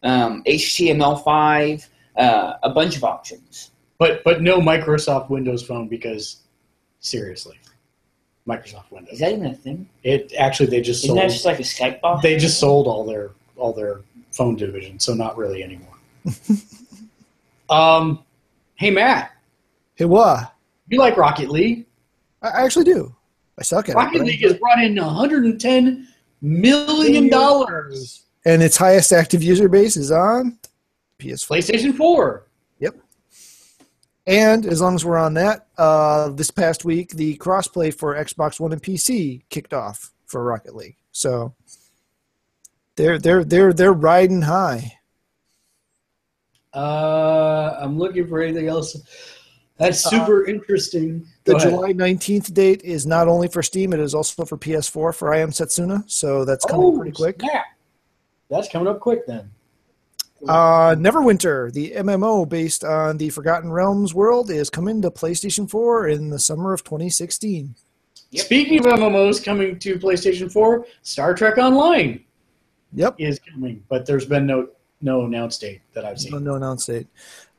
um, 0.04 0.44
HTML5, 0.46 1.88
uh, 2.18 2.54
a 2.64 2.70
bunch 2.70 2.96
of 2.98 3.04
options. 3.04 3.72
but 3.98 4.24
but 4.24 4.42
no 4.42 4.60
Microsoft 4.60 5.30
Windows 5.30 5.66
Phone 5.66 5.88
because 5.88 6.38
seriously, 7.00 7.58
Microsoft 8.48 8.90
Windows. 8.92 9.14
Is 9.14 9.20
that 9.20 9.32
even 9.34 9.46
a 9.48 9.54
thing? 9.56 9.90
It 10.04 10.34
actually 10.38 10.68
they 10.68 10.82
just 10.82 11.04
Isn't 11.04 11.16
sold 11.16 11.20
that 11.30 11.32
just 11.34 11.46
like 11.46 11.60
a 11.60 11.64
Skype 11.64 12.02
box? 12.02 12.22
they 12.24 12.38
just 12.38 12.60
sold 12.60 12.88
all 12.88 13.06
their 13.06 13.32
all 13.58 13.74
their 13.74 14.02
phone 14.32 14.56
division, 14.56 15.00
so 15.00 15.14
not 15.14 15.38
really 15.38 15.64
anymore. 15.64 15.90
um, 17.70 18.24
hey 18.76 18.90
Matt, 18.92 19.32
Hey, 19.96 20.06
what? 20.06 20.54
you 20.90 21.00
like 21.00 21.18
Rocket 21.18 21.50
League? 21.50 21.86
I 22.44 22.64
actually 22.64 22.86
do. 22.86 23.16
I 23.58 23.64
suck 23.64 23.90
at 23.90 23.96
Rocket 23.96 24.16
it. 24.16 24.20
Rocket 24.20 24.28
League 24.28 24.42
has 24.42 24.54
brought 24.56 24.84
in 24.84 24.96
110 24.96 26.08
million 26.42 27.30
dollars. 27.30 28.24
And 28.46 28.62
its 28.62 28.76
highest 28.76 29.14
active 29.14 29.42
user 29.42 29.70
base 29.70 29.96
is 29.96 30.12
on 30.12 30.60
PS4. 31.20 31.48
PlayStation 31.48 31.96
4. 31.96 32.48
Yep. 32.80 32.96
And 34.28 34.66
as 34.66 34.82
long 34.82 34.96
as 34.96 35.06
we're 35.06 35.18
on 35.18 35.36
that, 35.36 35.68
uh, 35.78 36.30
this 36.30 36.52
past 36.52 36.84
week 36.84 37.12
the 37.12 37.38
crossplay 37.38 37.94
for 37.94 38.16
Xbox 38.16 38.60
One 38.60 38.74
and 38.74 38.84
PC 38.84 39.44
kicked 39.50 39.74
off 39.74 40.12
for 40.26 40.44
Rocket 40.44 40.76
League. 40.76 40.98
So 41.12 41.56
they're 42.96 43.18
they're 43.18 43.44
they're 43.44 43.74
they're 43.74 43.94
riding 43.94 44.42
high. 44.42 44.98
Uh, 46.74 47.78
I'm 47.80 47.98
looking 47.98 48.28
for 48.28 48.42
anything 48.42 48.68
else. 48.68 48.98
That's 49.78 50.04
super 50.08 50.46
interesting. 50.46 51.26
The 51.46 51.56
ahead. 51.56 51.70
July 51.72 51.94
19th 51.94 52.54
date 52.54 52.82
is 52.84 53.06
not 53.08 53.28
only 53.28 53.48
for 53.48 53.64
Steam, 53.64 53.92
it 53.94 54.00
is 54.00 54.14
also 54.14 54.46
for 54.46 54.58
PS4 54.58 55.14
for 55.16 55.34
I 55.34 55.40
Am 55.40 55.50
Setsuna. 55.50 56.04
So 56.10 56.46
that's 56.46 56.64
coming 56.66 56.86
Oh, 56.86 56.96
pretty 56.98 57.12
quick. 57.12 57.40
snap. 57.42 57.66
That's 58.50 58.70
coming 58.70 58.88
up 58.88 59.00
quick 59.00 59.26
then. 59.26 59.50
Uh, 60.48 60.94
Neverwinter, 60.96 61.72
the 61.72 61.92
MMO 61.96 62.48
based 62.48 62.84
on 62.84 63.18
the 63.18 63.30
Forgotten 63.30 63.72
Realms 63.72 64.14
world, 64.14 64.52
is 64.52 64.70
coming 64.70 65.02
to 65.02 65.10
PlayStation 65.10 65.70
4 65.70 66.08
in 66.10 66.30
the 66.30 66.38
summer 66.40 66.74
of 66.74 66.84
2016. 66.84 67.74
Yep. 68.32 68.46
Speaking 68.46 68.80
of 68.80 68.86
MMOs 68.86 69.44
coming 69.44 69.80
to 69.80 69.98
PlayStation 69.98 70.52
4, 70.52 70.86
Star 71.02 71.34
Trek 71.34 71.58
Online 71.58 72.24
Yep. 72.94 73.16
is 73.20 73.40
coming, 73.40 73.84
but 73.90 74.06
there's 74.06 74.26
been 74.26 74.46
no 74.46 74.68
no 75.02 75.26
announced 75.26 75.60
date 75.62 75.82
that 75.94 76.06
I've 76.06 76.14
No, 76.14 76.38
seen. 76.38 76.44
no 76.44 76.54
announced 76.56 76.88
date. 76.88 77.08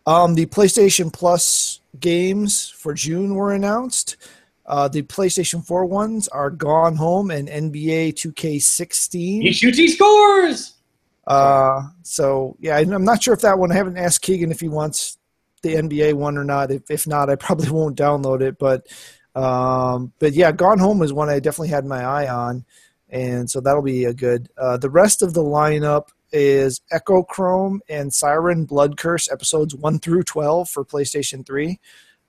Um, 0.06 0.34
the 0.34 0.46
PlayStation 0.46 1.12
Plus 1.12 1.80
games 1.98 2.70
for 2.70 2.94
June 2.94 3.34
were 3.34 3.52
announced. 3.52 4.16
Uh, 4.66 4.88
the 4.88 5.02
PlayStation 5.02 5.64
4 5.64 5.84
ones 5.84 6.28
are 6.28 6.50
Gone 6.50 6.96
Home 6.96 7.30
and 7.30 7.48
NBA 7.48 8.14
2K16. 8.14 9.42
He 9.42 9.52
shoots, 9.52 9.78
he 9.78 9.88
scores. 9.88 10.74
Uh, 11.26 11.82
so 12.02 12.56
yeah, 12.60 12.76
I'm 12.76 12.92
I'm 12.92 13.04
not 13.04 13.22
sure 13.22 13.34
if 13.34 13.40
that 13.40 13.58
one. 13.58 13.72
I 13.72 13.76
haven't 13.76 13.96
asked 13.96 14.22
Keegan 14.22 14.50
if 14.50 14.60
he 14.60 14.68
wants 14.68 15.18
the 15.62 15.74
NBA 15.74 16.14
one 16.14 16.36
or 16.36 16.44
not. 16.44 16.70
If 16.70 16.90
if 16.90 17.06
not, 17.06 17.30
I 17.30 17.36
probably 17.36 17.70
won't 17.70 17.96
download 17.96 18.42
it. 18.42 18.58
But 18.58 18.86
um, 19.34 20.12
but 20.18 20.34
yeah, 20.34 20.52
Gone 20.52 20.78
Home 20.78 21.02
is 21.02 21.12
one 21.12 21.28
I 21.28 21.40
definitely 21.40 21.68
had 21.68 21.86
my 21.86 22.04
eye 22.04 22.28
on, 22.28 22.64
and 23.08 23.50
so 23.50 23.60
that'll 23.60 23.82
be 23.82 24.04
a 24.04 24.14
good. 24.14 24.48
Uh, 24.58 24.76
the 24.76 24.90
rest 24.90 25.22
of 25.22 25.34
the 25.34 25.42
lineup 25.42 26.08
is 26.34 26.80
Echochrome 26.92 27.78
and 27.88 28.12
Siren 28.12 28.64
Blood 28.64 28.96
Curse 28.98 29.30
episodes 29.30 29.74
one 29.74 29.98
through 30.00 30.24
twelve 30.24 30.68
for 30.68 30.84
PlayStation 30.84 31.46
Three. 31.46 31.80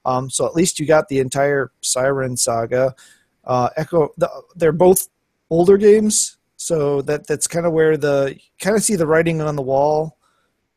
Um, 0.05 0.29
so 0.29 0.45
at 0.45 0.53
least 0.53 0.79
you 0.79 0.85
got 0.85 1.09
the 1.09 1.19
entire 1.19 1.71
Siren 1.81 2.37
saga. 2.37 2.95
Uh, 3.43 3.69
Echo, 3.75 4.09
the, 4.17 4.29
they're 4.55 4.71
both 4.71 5.09
older 5.49 5.77
games, 5.77 6.37
so 6.55 7.01
that 7.01 7.27
that's 7.27 7.47
kind 7.47 7.65
of 7.65 7.73
where 7.73 7.97
the 7.97 8.37
kind 8.59 8.75
of 8.75 8.83
see 8.83 8.95
the 8.95 9.07
writing 9.07 9.41
on 9.41 9.55
the 9.55 9.61
wall 9.61 10.17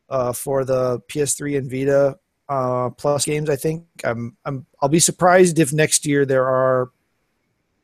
uh, 0.09 0.33
for 0.33 0.65
the 0.65 0.99
PS3 1.01 1.57
and 1.57 1.69
Vita 1.71 2.17
uh, 2.49 2.89
Plus 2.89 3.25
games. 3.25 3.49
I 3.49 3.55
think 3.55 3.85
I'm, 4.03 4.35
I'm 4.45 4.65
I'll 4.81 4.89
be 4.89 4.99
surprised 4.99 5.59
if 5.59 5.71
next 5.71 6.05
year 6.05 6.25
there 6.25 6.47
are 6.47 6.89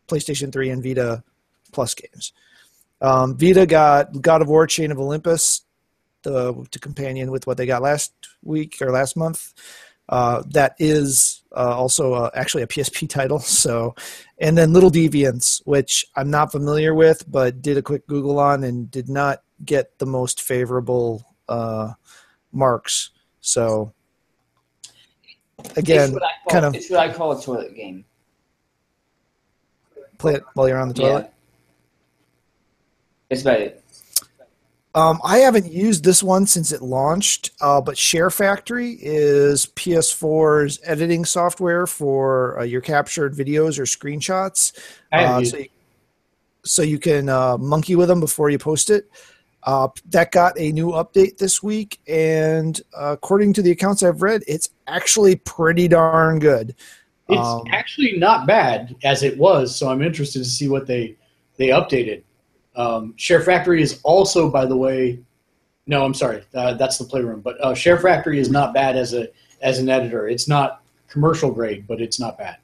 PlayStation 0.08 0.52
3 0.52 0.70
and 0.72 0.84
Vita 0.84 1.24
Plus 1.72 1.94
games. 1.94 2.34
Um, 3.02 3.38
Vita 3.38 3.66
got 3.66 4.22
God 4.22 4.42
of 4.42 4.48
War: 4.48 4.68
Chain 4.68 4.92
of 4.92 5.00
Olympus 5.00 5.66
the, 6.26 6.68
to 6.72 6.80
companion 6.80 7.32
with 7.32 7.48
what 7.48 7.56
they 7.56 7.66
got 7.66 7.82
last 7.82 8.12
week 8.44 8.78
or 8.82 8.92
last 8.92 9.16
month. 9.16 9.54
Uh, 10.10 10.44
that 10.50 10.76
is 10.78 11.42
uh, 11.56 11.76
also 11.76 12.14
uh, 12.14 12.30
actually 12.36 12.64
a 12.64 12.68
PSP 12.68 13.10
title. 13.10 13.40
So, 13.40 13.96
and 14.40 14.58
then 14.58 14.74
Little 14.74 14.92
Deviants, 14.92 15.62
which 15.66 16.06
I'm 16.16 16.30
not 16.30 16.52
familiar 16.52 16.94
with, 16.94 17.24
but 17.32 17.62
did 17.62 17.78
a 17.78 17.82
quick 17.82 18.06
Google 18.08 18.40
on 18.40 18.64
and 18.64 18.92
did 18.92 19.08
not 19.08 19.42
get 19.64 19.98
the 19.98 20.06
most 20.06 20.42
favorable 20.42 21.26
uh, 21.48 21.94
marks. 22.52 23.12
So, 23.40 23.94
again, 25.78 26.10
it's 26.10 26.14
what 26.14 26.24
I 26.24 26.28
call, 26.28 26.52
kind 26.52 26.66
of 26.66 26.76
it's 26.76 26.90
what 26.90 27.00
I 27.00 27.14
call 27.14 27.32
a 27.32 27.42
toilet 27.42 27.76
game. 27.76 28.06
play 30.18 30.36
it 30.36 30.44
while 30.54 30.68
you're 30.68 30.80
on 30.80 30.90
the 30.90 30.94
toilet. 30.94 31.26
Yeah. 31.26 31.35
It's 33.30 33.42
about 33.42 33.60
it. 33.60 33.82
Um, 34.96 35.20
I 35.26 35.40
haven't 35.40 35.70
used 35.70 36.06
this 36.06 36.24
one 36.24 36.46
since 36.46 36.72
it 36.72 36.82
launched, 36.82 37.52
uh, 37.60 37.82
but 37.82 37.98
Share 37.98 38.30
Factory 38.30 38.98
is 39.02 39.66
PS4's 39.76 40.80
editing 40.86 41.26
software 41.26 41.86
for 41.86 42.60
uh, 42.60 42.64
your 42.64 42.80
captured 42.80 43.36
videos 43.36 43.78
or 43.78 43.84
screenshots. 43.84 44.72
Uh, 45.12 45.44
so, 45.44 45.58
you, 45.58 45.68
so 46.64 46.82
you 46.82 46.98
can 46.98 47.28
uh, 47.28 47.58
monkey 47.58 47.98
with 47.98 48.08
them 48.08 48.22
before 48.22 48.50
you 48.50 48.58
post 48.58 48.90
it. 48.90 49.10
Uh, 49.64 49.90
that 50.06 50.32
got 50.32 50.58
a 50.58 50.72
new 50.72 50.92
update 50.92 51.38
this 51.38 51.62
week, 51.62 52.00
and 52.08 52.82
uh, 52.96 53.12
according 53.14 53.52
to 53.52 53.62
the 53.62 53.72
accounts 53.72 54.02
I've 54.02 54.22
read, 54.22 54.44
it's 54.48 54.70
actually 54.88 55.36
pretty 55.38 55.88
darn 55.90 56.40
good. 56.40 56.76
It's 57.28 57.40
Um, 57.40 57.64
actually 57.72 58.18
not 58.18 58.46
bad 58.46 58.96
as 59.04 59.24
it 59.24 59.38
was, 59.38 59.76
so 59.76 59.90
I'm 59.90 60.04
interested 60.04 60.40
to 60.40 60.50
see 60.50 60.68
what 60.70 60.86
they 60.88 61.18
they 61.58 61.70
updated. 61.70 62.22
Um, 62.76 63.14
Share 63.18 63.42
Factory 63.42 63.82
is 63.82 64.00
also, 64.04 64.50
by 64.50 64.66
the 64.66 64.76
way, 64.76 65.20
no, 65.88 66.04
I'm 66.04 66.14
sorry, 66.14 66.44
uh, 66.54 66.74
that's 66.74 66.98
the 66.98 67.06
Playroom. 67.06 67.42
But 67.42 67.60
uh, 67.62 67.76
Share 67.76 67.98
Factory 67.98 68.40
is 68.40 68.50
not 68.50 68.74
bad 68.74 68.98
as 68.98 69.14
a 69.14 69.30
as 69.62 69.80
an 69.80 69.90
editor. 69.90 70.28
It's 70.28 70.48
not 70.48 70.84
commercial 71.08 71.52
grade, 71.52 71.86
but 71.88 72.02
it's 72.02 72.20
not 72.20 72.38
bad. 72.38 72.58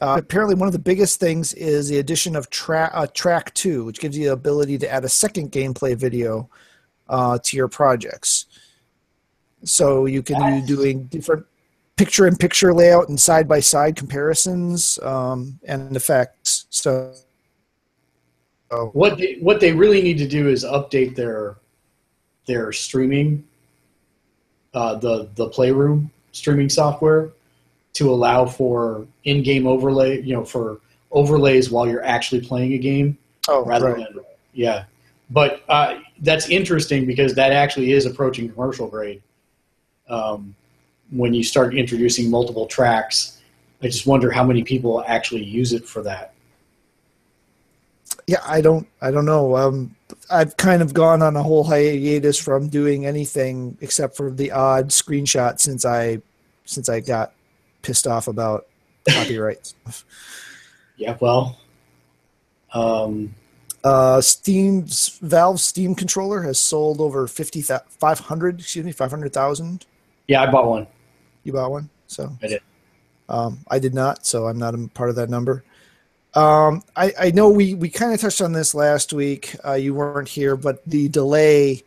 Uh, 0.00 0.16
apparently, 0.18 0.54
one 0.54 0.68
of 0.68 0.72
the 0.72 0.78
biggest 0.78 1.18
things 1.18 1.54
is 1.54 1.88
the 1.88 1.98
addition 1.98 2.36
of 2.36 2.50
tra- 2.50 2.90
uh, 2.92 3.06
Track 3.14 3.52
2, 3.54 3.84
which 3.84 3.98
gives 3.98 4.16
you 4.16 4.26
the 4.26 4.32
ability 4.32 4.76
to 4.78 4.90
add 4.90 5.04
a 5.04 5.08
second 5.08 5.52
gameplay 5.52 5.96
video 5.96 6.50
uh, 7.08 7.38
to 7.42 7.56
your 7.56 7.68
projects. 7.68 8.46
So 9.64 10.04
you 10.04 10.22
can 10.22 10.60
be 10.60 10.66
doing 10.66 11.04
different 11.04 11.46
picture 11.96 12.26
in 12.26 12.36
picture 12.36 12.74
layout 12.74 13.08
and 13.08 13.18
side 13.18 13.48
by 13.48 13.60
side 13.60 13.96
comparisons 13.96 14.98
um, 15.02 15.58
and 15.66 15.96
effects. 15.96 16.66
So, 16.68 17.14
What 18.92 19.18
they, 19.18 19.34
what 19.40 19.60
they 19.60 19.72
really 19.72 20.02
need 20.02 20.18
to 20.18 20.26
do 20.26 20.48
is 20.48 20.64
update 20.64 21.14
their 21.14 21.56
their 22.46 22.72
streaming, 22.72 23.44
uh, 24.74 24.96
the 24.96 25.28
the 25.34 25.48
Playroom 25.48 26.10
streaming 26.32 26.68
software, 26.68 27.30
to 27.94 28.10
allow 28.10 28.46
for 28.46 29.06
in-game 29.24 29.66
overlay. 29.66 30.20
You 30.22 30.34
know, 30.34 30.44
for 30.44 30.80
overlays 31.12 31.70
while 31.70 31.88
you're 31.88 32.04
actually 32.04 32.40
playing 32.40 32.72
a 32.74 32.78
game. 32.78 33.16
oh, 33.48 33.64
rather 33.64 33.94
right. 33.94 34.14
than 34.14 34.24
yeah. 34.52 34.84
But 35.30 35.62
uh, 35.68 35.98
that's 36.20 36.48
interesting 36.48 37.06
because 37.06 37.34
that 37.34 37.52
actually 37.52 37.92
is 37.92 38.06
approaching 38.06 38.50
commercial 38.50 38.86
grade. 38.86 39.22
Um, 40.08 40.54
when 41.10 41.34
you 41.34 41.42
start 41.42 41.76
introducing 41.76 42.30
multiple 42.30 42.66
tracks, 42.66 43.40
I 43.82 43.86
just 43.86 44.06
wonder 44.06 44.30
how 44.30 44.44
many 44.44 44.62
people 44.62 45.04
actually 45.06 45.44
use 45.44 45.72
it 45.72 45.84
for 45.84 46.02
that. 46.02 46.32
Yeah, 48.26 48.40
I 48.44 48.60
don't, 48.60 48.86
I 49.00 49.10
don't 49.12 49.24
know. 49.24 49.56
Um, 49.56 49.94
I've 50.30 50.56
kind 50.56 50.82
of 50.82 50.92
gone 50.92 51.22
on 51.22 51.36
a 51.36 51.42
whole 51.42 51.62
hiatus 51.64 52.36
from 52.38 52.68
doing 52.68 53.06
anything 53.06 53.78
except 53.80 54.16
for 54.16 54.30
the 54.32 54.50
odd 54.50 54.88
screenshot 54.88 55.60
since 55.60 55.84
I, 55.84 56.20
since 56.64 56.88
I 56.88 56.98
got 57.00 57.32
pissed 57.82 58.06
off 58.06 58.26
about 58.28 58.66
copyright. 59.08 59.72
Yeah, 60.98 61.14
well, 61.20 61.58
um, 62.72 63.34
Uh, 63.84 64.18
Steam's 64.22 65.18
Valve 65.20 65.60
Steam 65.60 65.94
controller 65.94 66.40
has 66.42 66.58
sold 66.58 67.02
over 67.02 67.26
50, 67.26 67.60
500, 67.60 68.60
excuse 68.60 68.82
me, 68.82 68.92
500,000. 68.92 69.84
yeah, 70.26 70.42
I 70.42 70.50
bought 70.50 70.66
one. 70.66 70.86
You 71.44 71.52
bought 71.52 71.70
one? 71.70 71.90
So 72.06 72.34
I 72.42 72.46
did. 72.46 72.62
Um, 73.28 73.58
I 73.70 73.78
did 73.78 73.92
not, 73.92 74.24
so 74.24 74.46
I'm 74.46 74.58
not 74.58 74.74
a 74.74 74.88
part 74.94 75.10
of 75.10 75.16
that 75.16 75.28
number. 75.28 75.64
Um, 76.36 76.82
I, 76.94 77.12
I 77.18 77.30
know 77.30 77.48
we, 77.48 77.72
we 77.74 77.88
kind 77.88 78.12
of 78.12 78.20
touched 78.20 78.42
on 78.42 78.52
this 78.52 78.74
last 78.74 79.14
week. 79.14 79.56
Uh, 79.64 79.72
you 79.72 79.94
weren't 79.94 80.28
here, 80.28 80.54
but 80.54 80.84
the 80.84 81.08
delay 81.08 81.82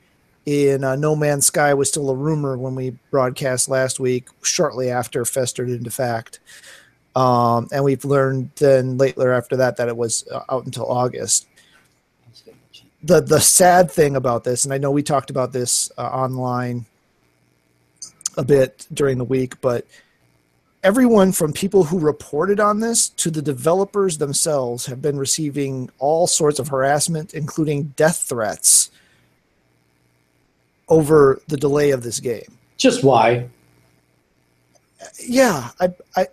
in 0.48 0.84
uh, 0.84 0.96
No 0.96 1.16
Man's 1.16 1.46
Sky 1.46 1.76
was 1.76 1.90
still 1.90 2.10
a 2.10 2.16
rumor 2.16 2.58
when 2.58 2.74
we 2.74 2.98
broadcast 3.12 3.70
last 3.70 4.00
week, 4.00 4.28
shortly 4.42 4.90
after 4.90 5.24
festered 5.24 5.70
into 5.70 5.92
fact. 5.92 6.40
Um, 7.16 7.68
and 7.72 7.84
we've 7.84 8.04
learned 8.04 8.50
then 8.56 8.98
later 8.98 9.34
after 9.34 9.58
that 9.58 9.78
that 9.78 9.88
it 9.88 9.96
was 9.96 10.28
uh, 10.34 10.42
out 10.50 10.66
until 10.66 10.92
August. 10.92 11.48
The 13.04 13.22
the 13.22 13.40
sad 13.40 13.92
thing 13.92 14.16
about 14.16 14.44
this, 14.44 14.66
and 14.66 14.74
I 14.74 14.78
know 14.78 14.92
we 14.92 15.04
talked 15.04 15.30
about 15.30 15.54
this 15.54 15.92
uh, 15.98 16.02
online 16.02 16.86
a 18.36 18.44
bit 18.44 18.88
during 18.94 19.18
the 19.18 19.24
week, 19.24 19.62
but 19.62 19.86
everyone 20.84 21.32
from 21.32 21.54
people 21.54 21.84
who 21.84 22.00
reported 22.00 22.60
on 22.60 22.80
this 22.80 23.10
to 23.10 23.30
the 23.30 23.42
developers 23.42 24.18
themselves 24.18 24.86
have 24.86 25.02
been 25.02 25.18
receiving 25.18 25.90
all 26.00 26.28
sorts 26.28 26.60
of 26.60 26.70
harassment, 26.70 27.34
including 27.34 27.94
death 27.96 28.24
threats 28.28 28.92
over 30.88 31.42
the 31.48 31.58
delay 31.58 31.92
of 31.92 32.04
this 32.04 32.20
game. 32.20 32.58
Just 32.78 33.04
why? 33.04 33.50
Yeah, 35.24 35.70
I, 35.80 35.94
I, 36.16 36.28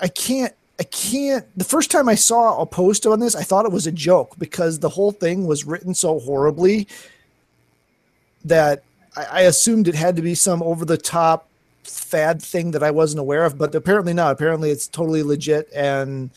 I 0.00 0.08
can't. 0.08 0.52
I 0.78 0.82
can't. 0.82 1.46
The 1.56 1.64
first 1.64 1.90
time 1.90 2.06
I 2.06 2.14
saw 2.14 2.60
a 2.60 2.66
post 2.66 3.06
on 3.06 3.18
this, 3.18 3.34
I 3.34 3.42
thought 3.42 3.64
it 3.64 3.72
was 3.72 3.86
a 3.86 3.92
joke 3.92 4.34
because 4.38 4.78
the 4.78 4.90
whole 4.90 5.10
thing 5.10 5.46
was 5.46 5.64
written 5.64 5.94
so 5.94 6.20
horribly 6.20 6.86
that 8.44 8.82
I, 9.16 9.24
I 9.24 9.40
assumed 9.42 9.88
it 9.88 9.94
had 9.94 10.16
to 10.16 10.22
be 10.22 10.34
some 10.34 10.62
over 10.62 10.84
the 10.84 10.98
top 10.98 11.48
fad 11.86 12.42
thing 12.42 12.72
that 12.72 12.82
I 12.82 12.90
wasn't 12.90 13.20
aware 13.20 13.44
of. 13.44 13.58
But 13.58 13.74
apparently 13.74 14.12
not. 14.12 14.32
Apparently 14.32 14.70
it's 14.70 14.88
totally 14.88 15.22
legit, 15.22 15.68
and 15.74 16.30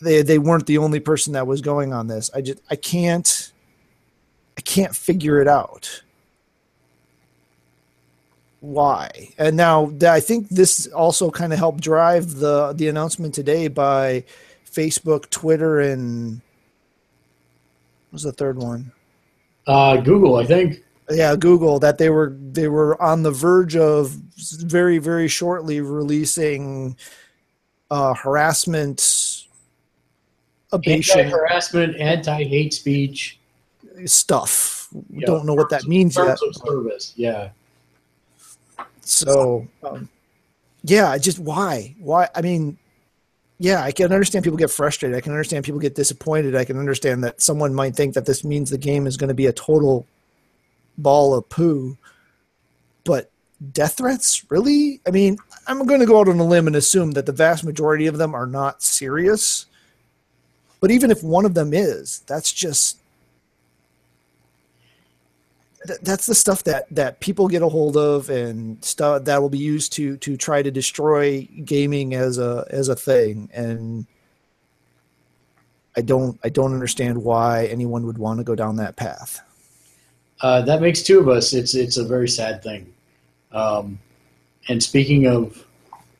they 0.00 0.22
they 0.22 0.38
weren't 0.38 0.66
the 0.66 0.78
only 0.78 1.00
person 1.00 1.32
that 1.34 1.46
was 1.46 1.60
going 1.60 1.92
on 1.92 2.06
this. 2.06 2.30
I 2.34 2.40
just 2.40 2.60
I 2.70 2.76
can't 2.76 3.52
I 4.56 4.60
can't 4.60 4.94
figure 4.94 5.40
it 5.40 5.48
out 5.48 6.02
why. 8.60 9.30
And 9.38 9.56
now 9.56 9.92
I 10.06 10.20
think 10.20 10.48
this 10.48 10.86
also 10.88 11.30
kind 11.30 11.52
of 11.52 11.58
helped 11.58 11.80
drive 11.80 12.34
the 12.36 12.72
the 12.72 12.88
announcement 12.88 13.34
today 13.34 13.68
by 13.68 14.24
Facebook, 14.70 15.30
Twitter, 15.30 15.80
and 15.80 16.40
what 18.10 18.12
was 18.12 18.22
the 18.24 18.32
third 18.32 18.58
one? 18.58 18.92
Uh, 19.66 19.98
Google, 19.98 20.36
I 20.36 20.44
think. 20.44 20.82
Yeah, 21.10 21.36
Google 21.36 21.78
that 21.80 21.98
they 21.98 22.10
were 22.10 22.36
they 22.52 22.68
were 22.68 23.00
on 23.00 23.22
the 23.22 23.30
verge 23.30 23.76
of 23.76 24.10
very 24.60 24.98
very 24.98 25.28
shortly 25.28 25.80
releasing 25.80 26.96
uh, 27.90 28.14
harassment 28.14 29.46
abatation 30.72 31.20
Anti-harassment, 31.20 31.96
anti-hate 31.96 32.74
speech, 32.74 33.38
stuff. 34.04 34.88
Yeah. 35.10 35.26
Don't 35.26 35.46
know 35.46 35.54
what 35.54 35.70
that 35.70 35.84
means 35.84 36.16
yet. 36.16 36.38
service. 36.38 37.12
Yeah. 37.16 37.50
So, 39.00 39.66
um, 39.82 40.08
yeah, 40.82 41.16
just 41.18 41.38
why? 41.38 41.94
Why? 41.98 42.28
I 42.34 42.42
mean, 42.42 42.78
yeah, 43.58 43.82
I 43.82 43.90
can 43.90 44.12
understand 44.12 44.44
people 44.44 44.58
get 44.58 44.70
frustrated. 44.70 45.16
I 45.16 45.20
can 45.20 45.32
understand 45.32 45.64
people 45.64 45.80
get 45.80 45.94
disappointed. 45.94 46.54
I 46.54 46.64
can 46.64 46.78
understand 46.78 47.24
that 47.24 47.40
someone 47.40 47.74
might 47.74 47.96
think 47.96 48.14
that 48.14 48.26
this 48.26 48.44
means 48.44 48.70
the 48.70 48.78
game 48.78 49.06
is 49.06 49.16
going 49.16 49.28
to 49.28 49.34
be 49.34 49.46
a 49.46 49.52
total 49.52 50.06
ball 50.98 51.34
of 51.34 51.48
poo. 51.48 51.96
But 53.04 53.30
death 53.72 53.96
threats, 53.96 54.44
really? 54.50 55.00
I 55.06 55.10
mean, 55.10 55.38
I'm 55.66 55.86
going 55.86 56.00
to 56.00 56.06
go 56.06 56.20
out 56.20 56.28
on 56.28 56.38
a 56.38 56.44
limb 56.44 56.66
and 56.66 56.76
assume 56.76 57.12
that 57.12 57.26
the 57.26 57.32
vast 57.32 57.64
majority 57.64 58.06
of 58.06 58.18
them 58.18 58.34
are 58.34 58.46
not 58.46 58.82
serious. 58.82 59.66
But 60.80 60.90
even 60.90 61.10
if 61.10 61.22
one 61.22 61.44
of 61.44 61.54
them 61.54 61.72
is, 61.72 62.20
that's 62.26 62.52
just 62.52 62.98
that's 66.02 66.26
the 66.26 66.34
stuff 66.34 66.64
that 66.64 66.86
that 66.90 67.20
people 67.20 67.48
get 67.48 67.62
a 67.62 67.68
hold 67.68 67.96
of 67.96 68.28
and 68.30 68.82
stuff 68.84 69.24
that 69.24 69.40
will 69.40 69.48
be 69.48 69.58
used 69.58 69.92
to 69.92 70.16
to 70.18 70.36
try 70.36 70.62
to 70.62 70.70
destroy 70.70 71.42
gaming 71.64 72.14
as 72.14 72.38
a 72.38 72.66
as 72.70 72.88
a 72.88 72.96
thing 72.96 73.48
and 73.54 74.06
i 75.96 76.00
don't 76.00 76.38
i 76.44 76.48
don't 76.48 76.74
understand 76.74 77.16
why 77.22 77.66
anyone 77.66 78.04
would 78.04 78.18
want 78.18 78.38
to 78.38 78.44
go 78.44 78.54
down 78.54 78.76
that 78.76 78.96
path 78.96 79.40
Uh, 80.40 80.62
that 80.62 80.80
makes 80.80 81.02
two 81.02 81.18
of 81.18 81.28
us. 81.28 81.52
It's 81.52 81.74
it's 81.74 81.96
a 81.96 82.04
very 82.04 82.28
sad 82.28 82.62
thing. 82.62 82.92
Um, 83.52 83.98
and 84.68 84.82
speaking 84.82 85.26
of 85.26 85.66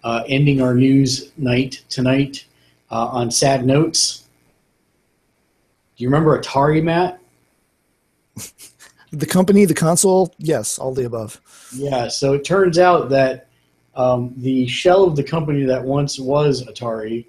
uh, 0.03 0.25
ending 0.29 0.61
our 0.61 0.75
news 0.75 1.31
night 1.37 1.85
tonight 1.89 2.47
uh, 2.91 3.07
on 3.07 3.31
sad 3.31 3.67
notes, 3.67 4.25
do 5.97 6.05
you 6.05 6.09
remember 6.09 6.41
Atari, 6.41 6.83
Matt? 6.83 7.21
the 9.11 9.27
company 9.27 9.65
the 9.65 9.75
console 9.75 10.35
yes 10.39 10.79
all 10.79 10.93
the 10.93 11.05
above 11.05 11.41
Yeah. 11.75 12.09
So 12.09 12.35
it 12.35 12.45
turns 12.45 12.79
out 12.79 13.09
that 13.09 13.49
um, 13.97 14.33
the 14.37 14.67
shell 14.69 15.05
of 15.05 15.17
the 15.17 15.25
company 15.25 15.65
that 15.65 15.83
once 15.83 16.21
was 16.21 16.65
Atari 16.65 17.27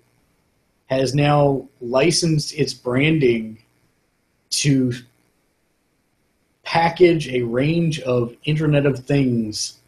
has 0.87 1.15
now 1.15 1.67
licensed 1.81 2.53
its 2.53 2.73
branding 2.73 3.57
to 4.51 4.93
package 6.63 7.27
a 7.29 7.41
range 7.43 7.99
of 8.01 8.35
Internet 8.43 8.85
of 8.85 9.05
Things 9.05 9.79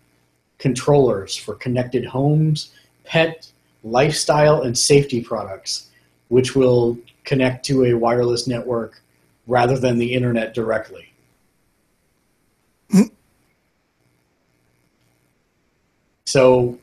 controllers 0.58 1.36
for 1.36 1.56
connected 1.56 2.06
homes, 2.06 2.72
pet, 3.04 3.52
lifestyle, 3.84 4.62
and 4.62 4.78
safety 4.78 5.22
products, 5.22 5.90
which 6.30 6.56
will 6.56 6.98
connect 7.24 7.66
to 7.66 7.86
a 7.86 7.94
wireless 7.94 8.48
network 8.48 9.02
rather 9.48 9.78
than 9.78 9.98
the 9.98 10.14
internet 10.14 10.54
directly. 10.54 11.12
So, 16.32 16.80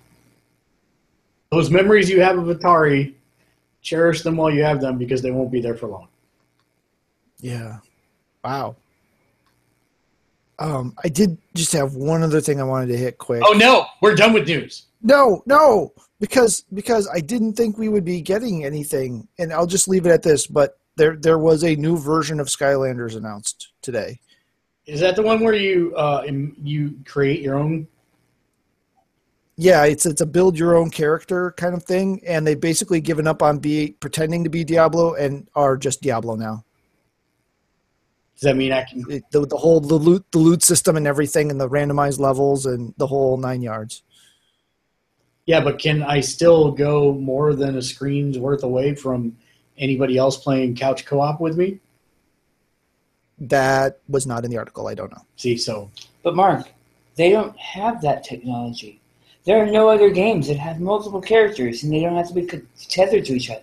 those 1.51 1.71
memories 1.71 2.11
you 2.11 2.21
have 2.21 2.37
of 2.37 2.55
Atari, 2.55 3.15
cherish 3.81 4.21
them 4.21 4.37
while 4.37 4.51
you 4.51 4.63
have 4.63 4.83
them 4.83 4.99
because 4.99 5.23
they 5.23 5.31
won't 5.31 5.51
be 5.51 5.63
there 5.63 5.75
for 5.75 5.87
long. 5.87 6.09
yeah 7.41 7.79
wow 8.45 8.77
um 10.59 10.95
i 11.05 11.09
did 11.09 11.39
just 11.55 11.73
have 11.73 11.95
one 11.95 12.23
other 12.23 12.41
thing 12.41 12.61
i 12.61 12.65
wanted 12.65 12.87
to 12.87 12.97
hit 12.97 13.19
quick 13.19 13.43
Oh 13.45 13.53
no, 13.53 13.87
we're 14.03 14.15
done 14.15 14.33
with 14.33 14.47
news. 14.47 14.87
No, 15.03 15.43
no, 15.47 15.93
because 16.21 16.65
because 16.75 17.09
I 17.13 17.21
didn't 17.21 17.55
think 17.55 17.79
we 17.79 17.89
would 17.89 18.05
be 18.05 18.21
getting 18.21 18.65
anything, 18.65 19.29
and 19.39 19.53
I'll 19.53 19.67
just 19.67 19.89
leave 19.89 20.07
it 20.07 20.11
at 20.11 20.23
this. 20.23 20.47
But 20.47 20.79
there 20.97 21.17
there 21.17 21.39
was 21.39 21.65
a 21.65 21.77
new 21.77 21.97
version 21.97 22.41
of 22.41 22.49
Skylanders 22.49 23.17
announced 23.17 23.73
today. 23.81 24.21
Is 24.87 25.01
that 25.01 25.17
the 25.17 25.23
one 25.23 25.41
where 25.41 25.55
you 25.55 25.95
uh, 25.97 26.25
you 26.63 26.99
create 27.07 27.41
your 27.41 27.57
own? 27.57 27.87
Yeah, 29.57 29.85
it's 29.85 30.05
it's 30.05 30.21
a 30.21 30.27
build 30.27 30.59
your 30.59 30.77
own 30.77 30.91
character 30.91 31.53
kind 31.57 31.75
of 31.75 31.85
thing, 31.85 32.21
and 32.27 32.47
they've 32.47 32.61
basically 32.61 33.01
given 33.01 33.27
up 33.27 33.43
on 33.43 33.59
be 33.59 33.97
pretending 34.01 34.45
to 34.45 34.51
be 34.51 34.65
Diablo 34.65 35.15
and 35.15 35.49
are 35.55 35.77
just 35.77 36.03
Diablo 36.03 36.37
now. 36.37 36.65
Does 38.39 38.47
that 38.47 38.57
mean 38.57 38.73
I 38.73 38.85
can? 38.85 39.03
The 39.03 39.47
the 39.47 39.57
whole 39.57 39.81
the 39.81 39.97
loot 39.97 40.25
the 40.31 40.39
loot 40.39 40.63
system 40.63 40.97
and 40.97 41.09
everything, 41.09 41.51
and 41.51 41.61
the 41.61 41.69
randomized 41.69 42.21
levels 42.21 42.67
and 42.67 42.95
the 42.97 43.09
whole 43.09 43.37
nine 43.37 43.63
yards. 43.63 44.03
Yeah, 45.47 45.61
but 45.61 45.81
can 45.81 46.05
I 46.05 46.21
still 46.21 46.71
go 46.71 47.15
more 47.15 47.55
than 47.55 47.77
a 47.77 47.83
screen's 47.83 48.39
worth 48.39 48.63
away 48.63 48.95
from 48.95 49.37
anybody 49.77 50.19
else 50.19 50.37
playing 50.37 50.77
couch 50.77 51.05
co-op 51.05 51.41
with 51.41 51.57
me? 51.57 51.81
That 53.41 53.99
was 54.09 54.25
not 54.25 54.45
in 54.45 54.53
the 54.53 54.59
article. 54.59 54.87
I 54.87 54.95
don't 54.95 55.11
know. 55.11 55.25
See, 55.37 55.57
so 55.57 55.91
But 56.23 56.37
Mark, 56.37 56.69
they 57.17 57.31
don't 57.31 57.59
have 57.59 58.03
that 58.03 58.23
technology. 58.23 59.01
There 59.47 59.61
are 59.61 59.67
no 59.67 59.89
other 59.89 60.11
games 60.11 60.47
that 60.47 60.59
have 60.59 60.79
multiple 60.81 61.21
characters 61.21 61.83
and 61.83 61.93
they 61.93 62.03
don't 62.03 62.17
have 62.17 62.29
to 62.29 62.35
be 62.35 62.47
tethered 62.89 63.25
to 63.25 63.33
each 63.35 63.51
other. 63.51 63.63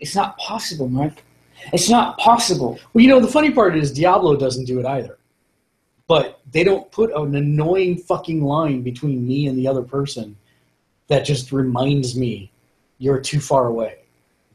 It's 0.00 0.16
not 0.16 0.36
possible, 0.38 0.88
Mark. 0.88 1.22
It's 1.72 1.88
not 1.90 2.18
possible. 2.18 2.78
well, 2.92 3.02
you 3.02 3.08
know, 3.08 3.20
the 3.20 3.28
funny 3.28 3.50
part 3.50 3.76
is 3.76 3.92
Diablo 3.92 4.36
doesn't 4.36 4.64
do 4.66 4.78
it 4.78 4.86
either. 4.86 5.18
But 6.08 6.40
they 6.52 6.62
don't 6.62 6.90
put 6.92 7.12
an 7.12 7.34
annoying 7.34 7.98
fucking 7.98 8.44
line 8.44 8.82
between 8.82 9.26
me 9.26 9.48
and 9.48 9.58
the 9.58 9.66
other 9.66 9.82
person 9.82 10.36
that 11.08 11.24
just 11.24 11.50
reminds 11.50 12.16
me 12.16 12.50
you're 12.98 13.20
too 13.20 13.40
far 13.40 13.66
away. 13.66 13.98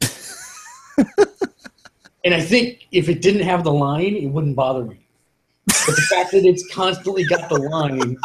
and 2.24 2.34
I 2.34 2.40
think 2.40 2.88
if 2.90 3.08
it 3.08 3.20
didn't 3.20 3.42
have 3.42 3.64
the 3.64 3.72
line, 3.72 4.16
it 4.16 4.28
wouldn't 4.28 4.56
bother 4.56 4.84
me. 4.84 5.06
But 5.66 5.96
the 5.96 6.06
fact 6.10 6.32
that 6.32 6.44
it's 6.44 6.66
constantly 6.74 7.24
got 7.24 7.48
the 7.48 7.58
line, 7.58 8.16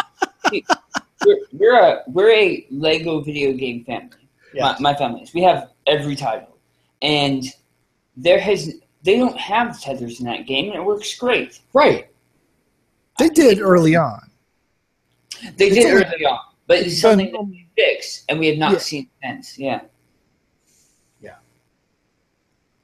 We're, 1.25 1.39
we're 1.51 1.75
a 1.75 2.03
we're 2.07 2.31
a 2.31 2.65
Lego 2.69 3.21
video 3.21 3.51
game 3.51 3.83
family. 3.83 4.29
yeah, 4.53 4.75
My, 4.79 4.91
my 4.91 4.95
family 4.95 5.21
is. 5.21 5.33
We 5.33 5.41
have 5.41 5.71
every 5.87 6.15
title, 6.15 6.57
and 7.01 7.43
there 8.17 8.39
has 8.39 8.73
they 9.03 9.15
don't 9.17 9.38
have 9.38 9.80
tethers 9.80 10.19
in 10.19 10.25
that 10.25 10.45
game, 10.47 10.65
and 10.71 10.75
it 10.75 10.84
works 10.84 11.15
great. 11.15 11.62
right. 11.73 12.08
They 13.19 13.30
did 13.30 13.60
early 13.60 13.95
on. 13.95 14.30
They 15.56 15.69
did 15.69 15.86
early 15.86 16.25
on, 16.25 16.39
but 16.67 16.80
it's 16.80 16.99
something 17.01 17.32
that 17.32 17.41
we 17.43 17.67
fixed, 17.75 18.25
and 18.30 18.38
we 18.39 18.47
have 18.47 18.58
not 18.58 18.73
Yeah. 18.73 18.77
seen 18.80 19.10
since. 19.23 19.58
Yeah. 19.58 19.82
Yeah. 21.21 21.36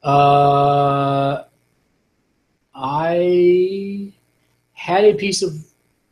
Uh, 0.01 1.43
I 2.73 4.11
had 4.73 5.03
a 5.05 5.13
piece 5.13 5.41
of 5.43 5.53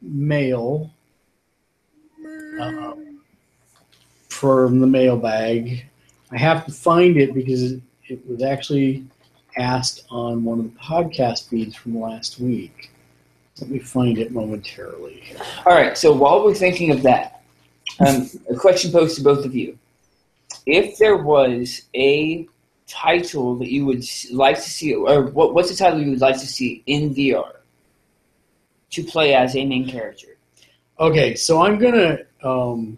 mail 0.01 0.91
uh, 2.59 2.93
from 4.29 4.79
the 4.79 4.87
mailbag. 4.87 5.85
I 6.31 6.37
have 6.37 6.65
to 6.65 6.71
find 6.71 7.17
it 7.17 7.33
because 7.33 7.71
it, 7.73 7.81
it 8.07 8.27
was 8.27 8.43
actually 8.43 9.05
asked 9.57 10.05
on 10.09 10.43
one 10.43 10.59
of 10.59 10.65
the 10.65 10.79
podcast 10.79 11.49
feeds 11.49 11.75
from 11.75 11.99
last 11.99 12.39
week. 12.39 12.91
Let 13.59 13.69
me 13.69 13.79
find 13.79 14.17
it 14.17 14.31
momentarily. 14.31 15.23
All 15.65 15.73
right. 15.73 15.97
So 15.97 16.13
while 16.13 16.43
we're 16.43 16.53
thinking 16.53 16.91
of 16.91 17.03
that, 17.03 17.43
um, 18.05 18.29
a 18.49 18.55
question 18.55 18.91
posed 18.91 19.17
to 19.17 19.23
both 19.23 19.45
of 19.45 19.53
you: 19.53 19.77
If 20.65 20.97
there 20.97 21.17
was 21.17 21.83
a 21.93 22.47
title 22.87 23.57
that 23.57 23.71
you 23.71 23.85
would 23.85 24.03
like 24.31 24.55
to 24.55 24.69
see, 24.69 24.95
or 24.95 25.23
what, 25.27 25.53
what's 25.53 25.69
the 25.69 25.75
title 25.75 26.01
you 26.01 26.11
would 26.11 26.21
like 26.21 26.39
to 26.39 26.47
see 26.47 26.81
in 26.87 27.13
VR 27.13 27.57
to 28.91 29.03
play 29.03 29.35
as 29.35 29.55
a 29.55 29.65
main 29.65 29.87
character, 29.87 30.31
Okay, 31.01 31.33
so 31.33 31.63
I'm 31.63 31.79
gonna. 31.79 32.19
Um, 32.43 32.97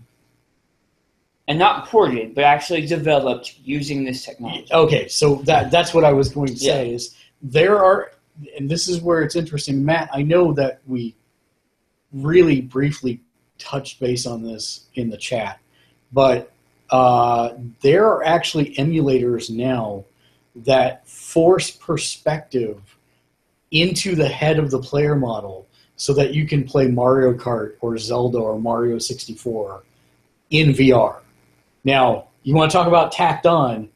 and 1.48 1.60
not 1.60 1.88
ported, 1.88 2.36
but 2.36 2.44
actually 2.44 2.86
developed 2.86 3.56
using 3.64 4.06
this 4.06 4.24
technology? 4.24 4.68
Okay, 4.72 5.08
so 5.08 5.36
that 5.44 5.72
that's 5.72 5.94
what 5.94 6.04
I 6.04 6.14
was 6.14 6.30
going 6.30 6.48
to 6.48 6.58
say 6.58 6.94
is 6.94 7.16
there 7.42 7.84
are, 7.84 8.12
and 8.58 8.70
this 8.70 8.88
is 8.88 9.02
where 9.02 9.22
it's 9.22 9.36
interesting, 9.36 9.84
Matt. 9.84 10.10
I 10.14 10.22
know 10.22 10.54
that 10.54 10.82
we 10.88 11.16
really 12.12 12.62
briefly 12.62 13.20
touched 13.58 14.00
base 14.00 14.26
on 14.26 14.44
this 14.44 14.88
in 14.96 15.10
the 15.10 15.18
chat, 15.18 15.60
but 16.12 16.52
uh, 16.90 17.54
there 17.82 18.06
are 18.06 18.24
actually 18.24 18.76
emulators 18.76 19.50
now 19.50 20.06
that 20.56 21.08
force 21.08 21.72
perspective 21.72 22.80
into 23.72 24.16
the 24.16 24.28
head 24.28 24.60
of 24.60 24.70
the 24.70 24.80
player 24.80 25.16
model 25.16 25.68
so 25.96 26.14
that 26.14 26.34
you 26.34 26.48
can 26.48 26.64
play 26.64 26.88
Mario 26.88 27.34
Kart 27.34 27.76
or 27.82 27.98
Zelda 27.98 28.38
or 28.38 28.60
Mario 28.60 29.00
64 29.00 29.84
in 30.52 30.70
VR. 30.70 31.23
Now, 31.84 32.30
you 32.43 32.56
want 32.56 32.72
to 32.72 32.78
talk 32.78 32.88
about 32.88 33.12
tacked 33.12 33.46
on? 33.46 33.89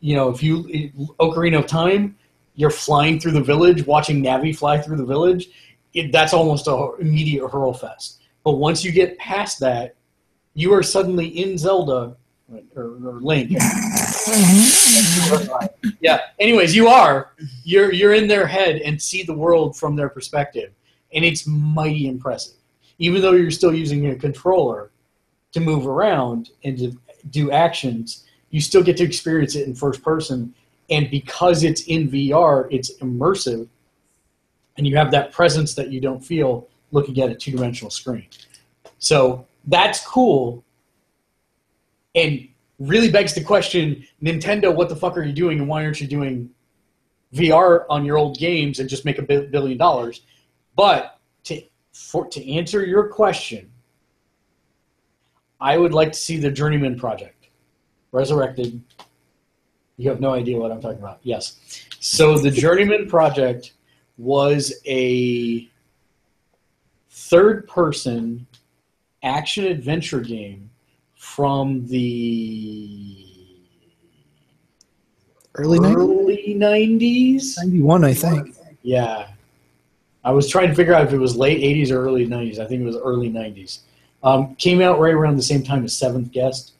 You 0.00 0.16
know, 0.16 0.30
if 0.30 0.42
you 0.42 0.90
Ocarina 1.20 1.58
of 1.58 1.66
Time, 1.66 2.16
you're 2.54 2.70
flying 2.70 3.20
through 3.20 3.32
the 3.32 3.42
village, 3.42 3.86
watching 3.86 4.22
Navi 4.22 4.56
fly 4.56 4.78
through 4.78 4.96
the 4.96 5.04
village. 5.04 5.48
it, 5.94 6.12
that's 6.12 6.32
almost 6.32 6.66
a 6.66 6.92
immediate 7.00 7.48
hurl 7.48 7.72
fest. 7.72 8.22
But 8.44 8.52
once 8.52 8.84
you 8.84 8.92
get 8.92 9.18
past 9.18 9.60
that, 9.60 9.94
you 10.54 10.72
are 10.72 10.82
suddenly 10.82 11.26
in 11.26 11.58
Zelda 11.58 12.16
or, 12.74 12.84
or 12.84 13.20
Link. 13.20 13.50
Mm-hmm. 13.50 15.66
yeah. 16.00 16.20
Anyways, 16.38 16.74
you 16.74 16.88
are 16.88 17.32
you're 17.64 17.92
you're 17.92 18.14
in 18.14 18.28
their 18.28 18.46
head 18.46 18.80
and 18.82 19.00
see 19.00 19.22
the 19.22 19.34
world 19.34 19.76
from 19.76 19.96
their 19.96 20.08
perspective, 20.08 20.72
and 21.12 21.24
it's 21.24 21.46
mighty 21.46 22.08
impressive. 22.08 22.54
Even 22.98 23.22
though 23.22 23.32
you're 23.32 23.50
still 23.50 23.74
using 23.74 24.08
a 24.08 24.16
controller 24.16 24.90
to 25.52 25.60
move 25.60 25.86
around 25.86 26.50
and 26.64 26.78
to 26.78 26.98
do 27.30 27.50
actions, 27.50 28.24
you 28.50 28.60
still 28.60 28.82
get 28.82 28.96
to 28.98 29.04
experience 29.04 29.54
it 29.54 29.66
in 29.66 29.74
first 29.74 30.02
person. 30.02 30.54
And 30.90 31.10
because 31.10 31.62
it's 31.62 31.82
in 31.82 32.10
VR, 32.10 32.66
it's 32.70 32.96
immersive, 32.98 33.68
and 34.76 34.86
you 34.86 34.96
have 34.96 35.10
that 35.12 35.32
presence 35.32 35.74
that 35.74 35.90
you 35.90 36.00
don't 36.00 36.20
feel 36.20 36.68
looking 36.90 37.20
at 37.20 37.30
a 37.30 37.34
two 37.34 37.52
dimensional 37.52 37.90
screen. 37.90 38.26
So 38.98 39.46
that's 39.66 40.04
cool. 40.04 40.64
And 42.14 42.48
really 42.80 43.10
begs 43.10 43.34
the 43.34 43.44
question 43.44 44.04
Nintendo, 44.22 44.74
what 44.74 44.88
the 44.88 44.96
fuck 44.96 45.16
are 45.16 45.22
you 45.22 45.32
doing, 45.32 45.60
and 45.60 45.68
why 45.68 45.84
aren't 45.84 46.00
you 46.00 46.08
doing 46.08 46.50
VR 47.34 47.84
on 47.88 48.04
your 48.04 48.16
old 48.16 48.38
games 48.38 48.80
and 48.80 48.88
just 48.88 49.04
make 49.04 49.18
a 49.18 49.22
billion 49.22 49.78
dollars? 49.78 50.22
But 50.74 51.18
to 51.44 51.62
for 51.92 52.26
to 52.26 52.52
answer 52.52 52.84
your 52.84 53.08
question, 53.08 53.70
I 55.60 55.76
would 55.76 55.92
like 55.92 56.12
to 56.12 56.18
see 56.18 56.36
the 56.38 56.50
Journeyman 56.50 56.98
project 56.98 57.48
resurrected. 58.12 58.80
You 59.96 60.08
have 60.08 60.20
no 60.20 60.32
idea 60.32 60.58
what 60.58 60.72
I'm 60.72 60.80
talking 60.80 60.98
about. 60.98 61.20
Yes. 61.22 61.58
So 62.00 62.38
the 62.38 62.50
Journeyman 62.50 63.08
project 63.08 63.72
was 64.16 64.72
a 64.86 65.68
third 67.10 67.68
person 67.68 68.46
action 69.22 69.66
adventure 69.66 70.20
game 70.20 70.70
from 71.14 71.86
the 71.88 73.26
Early 75.56 75.78
90s? 75.78 75.96
early 75.96 76.54
90s. 76.56 77.56
91, 77.58 78.04
I 78.04 78.14
think. 78.14 78.56
Yeah. 78.82 79.28
I 80.24 80.30
was 80.32 80.48
trying 80.48 80.68
to 80.68 80.74
figure 80.74 80.94
out 80.94 81.06
if 81.06 81.12
it 81.12 81.18
was 81.18 81.36
late 81.36 81.60
80s 81.60 81.90
or 81.90 82.02
early 82.04 82.26
90s. 82.26 82.58
I 82.58 82.66
think 82.66 82.82
it 82.82 82.84
was 82.84 82.96
early 82.96 83.30
90s. 83.30 83.80
Um, 84.22 84.54
came 84.56 84.80
out 84.80 84.98
right 84.98 85.14
around 85.14 85.36
the 85.36 85.42
same 85.42 85.62
time 85.62 85.84
as 85.84 85.96
Seventh 85.96 86.30
Guest. 86.30 86.72